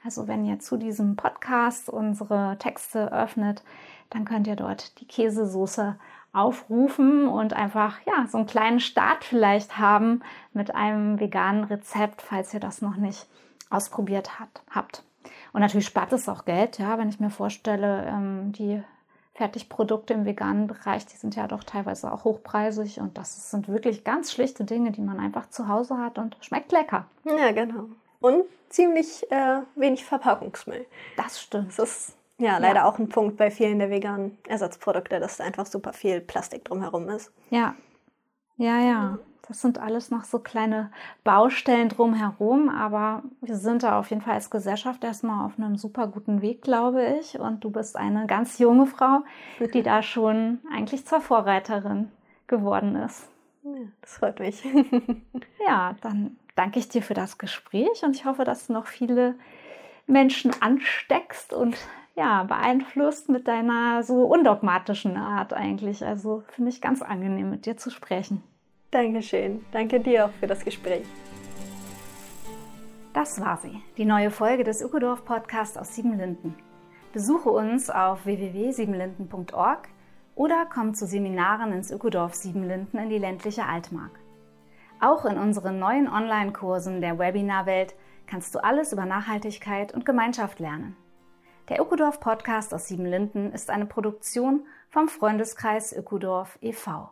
Also 0.03 0.29
wenn 0.29 0.47
ihr 0.47 0.59
zu 0.59 0.79
diesem 0.79 1.17
Podcast 1.17 1.91
unsere 1.91 2.57
Texte 2.59 3.13
öffnet, 3.13 3.63
dann 4.09 4.25
könnt 4.25 4.47
ihr 4.47 4.57
dort 4.57 4.99
die 5.01 5.07
Käsesoße 5.07 5.97
aufrufen 6.37 7.27
und 7.27 7.55
einfach 7.55 7.99
ja 8.07 8.27
so 8.29 8.39
einen 8.39 8.47
kleinen 8.47 8.81
Start 8.81 9.25
vielleicht 9.25 9.79
haben 9.79 10.21
mit 10.53 10.75
einem 10.75 11.19
veganen 11.19 11.65
Rezept, 11.65 12.23
falls 12.23 12.53
ihr 12.53 12.61
das 12.61 12.83
noch 12.83 12.97
nicht 12.97 13.27
ausprobiert 13.71 14.39
hat, 14.39 14.63
habt. 14.71 15.03
Und 15.53 15.61
natürlich 15.63 15.87
spart 15.87 16.13
es 16.13 16.29
auch 16.29 16.45
Geld, 16.45 16.79
ja, 16.79 16.99
wenn 16.99 17.09
ich 17.09 17.19
mir 17.19 17.31
vorstelle, 17.31 18.07
ähm, 18.07 18.53
die 18.53 18.83
Fertigprodukte 19.35 20.15
im 20.15 20.25
veganen 20.25 20.67
Bereich, 20.67 21.07
die 21.07 21.17
sind 21.17 21.37
ja 21.37 21.47
doch 21.47 21.65
teilweise 21.65 22.13
auch 22.13 22.25
hochpreisig 22.25 23.01
und 23.01 23.19
das 23.19 23.51
sind 23.51 23.69
wirklich 23.69 24.05
ganz 24.05 24.33
schlichte 24.33 24.65
Dinge, 24.65 24.93
die 24.93 25.03
man 25.03 25.19
einfach 25.19 25.49
zu 25.51 25.69
Hause 25.69 25.99
hat 25.99 26.19
und 26.19 26.37
schmeckt 26.41 26.73
lecker. 26.73 27.07
Ja, 27.25 27.53
genau. 27.53 27.87
Und 28.21 28.45
ziemlich 28.69 29.31
äh, 29.31 29.61
wenig 29.75 30.05
Verpackungsmüll. 30.05 30.87
Das 31.17 31.41
stimmt. 31.41 31.79
Das 31.79 31.79
ist 31.79 32.16
ja, 32.39 32.59
leider 32.59 32.81
ja. 32.81 32.85
auch 32.85 32.99
ein 32.99 33.09
Punkt 33.09 33.37
bei 33.37 33.51
vielen 33.51 33.79
der 33.79 33.91
veganen 33.91 34.37
Ersatzprodukte, 34.47 35.21
dass 35.21 35.39
da 35.39 35.45
einfach 35.45 35.67
super 35.67 35.93
viel 35.93 36.21
Plastik 36.21 36.65
drumherum 36.65 37.09
ist. 37.09 37.33
Ja, 37.51 37.75
ja, 38.57 38.81
ja. 38.81 39.19
Das 39.49 39.61
sind 39.61 39.79
alles 39.79 40.11
noch 40.11 40.25
so 40.25 40.41
kleine 40.41 40.91
Baustellen 41.23 41.89
drumherum, 41.89 42.69
aber 42.69 43.23
wir 43.41 43.55
sind 43.55 43.85
da 43.85 43.99
auf 43.99 44.11
jeden 44.11 44.23
Fall 44.23 44.35
als 44.35 44.51
Gesellschaft 44.51 45.05
erstmal 45.05 45.47
auf 45.47 45.57
einem 45.57 45.77
super 45.77 46.09
guten 46.09 46.43
Weg, 46.43 46.63
glaube 46.63 47.17
ich. 47.21 47.39
Und 47.39 47.63
du 47.63 47.71
bist 47.71 47.97
eine 47.97 48.27
ganz 48.27 48.59
junge 48.59 48.87
Frau, 48.87 49.21
die 49.73 49.83
da 49.85 50.03
schon 50.03 50.59
eigentlich 50.73 51.07
zur 51.07 51.21
Vorreiterin 51.21 52.11
geworden 52.49 52.97
ist. 52.97 53.29
Ja, 53.63 53.71
das 54.01 54.17
freut 54.17 54.41
mich. 54.41 54.65
ja, 55.67 55.95
dann 56.01 56.37
danke 56.57 56.81
ich 56.81 56.89
dir 56.89 57.03
für 57.03 57.15
das 57.15 57.39
Gespräch 57.39 58.03
und 58.03 58.17
ich 58.17 58.25
hoffe, 58.25 58.43
dass 58.43 58.67
du 58.67 58.73
noch 58.73 58.87
viele 58.87 59.37
Menschen 60.09 60.51
ansteckst 60.61 61.53
und 61.53 61.77
ja, 62.17 62.45
beeinflusst 62.45 63.29
mit 63.29 63.47
deiner 63.47 64.03
so 64.03 64.25
undogmatischen 64.25 65.17
Art 65.17 65.53
eigentlich. 65.53 66.05
Also 66.05 66.43
finde 66.49 66.71
ich 66.71 66.81
ganz 66.81 67.03
angenehm, 67.03 67.51
mit 67.51 67.67
dir 67.67 67.77
zu 67.77 67.91
sprechen. 67.91 68.43
Dankeschön. 68.91 69.65
Danke 69.73 70.01
dir 70.01 70.27
auch 70.27 70.31
für 70.41 70.47
das 70.47 70.65
Gespräch. 70.65 71.07
Das 73.13 73.41
war 73.41 73.59
sie, 73.59 73.83
die 73.97 74.05
neue 74.05 74.31
Folge 74.31 74.65
des 74.65 74.83
Ökodorf 74.83 75.25
Podcasts 75.25 75.77
aus 75.77 75.95
Siebenlinden. 75.95 76.55
Besuche 77.13 77.51
uns 77.51 77.89
auf 77.89 78.27
www.siebenlinden.org 78.27 79.89
oder 80.35 80.67
komm 80.73 80.95
zu 80.95 81.07
Seminaren 81.07 81.73
ins 81.73 81.91
Ökodorf 81.91 82.35
Siebenlinden 82.35 82.99
in 82.99 83.09
die 83.09 83.19
ländliche 83.19 83.65
Altmark. 83.65 84.19
Auch 85.01 85.25
in 85.25 85.39
unseren 85.39 85.79
neuen 85.79 86.09
Online-Kursen 86.09 87.01
der 87.01 87.19
Webinarwelt 87.19 87.95
kannst 88.27 88.55
du 88.55 88.63
alles 88.63 88.93
über 88.93 89.07
Nachhaltigkeit 89.07 89.95
und 89.95 90.05
Gemeinschaft 90.05 90.59
lernen. 90.59 90.97
Der 91.69 91.81
Ökodorf 91.81 92.21
Podcast 92.21 92.73
aus 92.73 92.87
Siebenlinden 92.87 93.53
ist 93.53 93.71
eine 93.71 93.87
Produktion 93.87 94.67
vom 94.89 95.09
Freundeskreis 95.09 95.93
Ökodorf 95.93 96.59
e.V. 96.61 97.11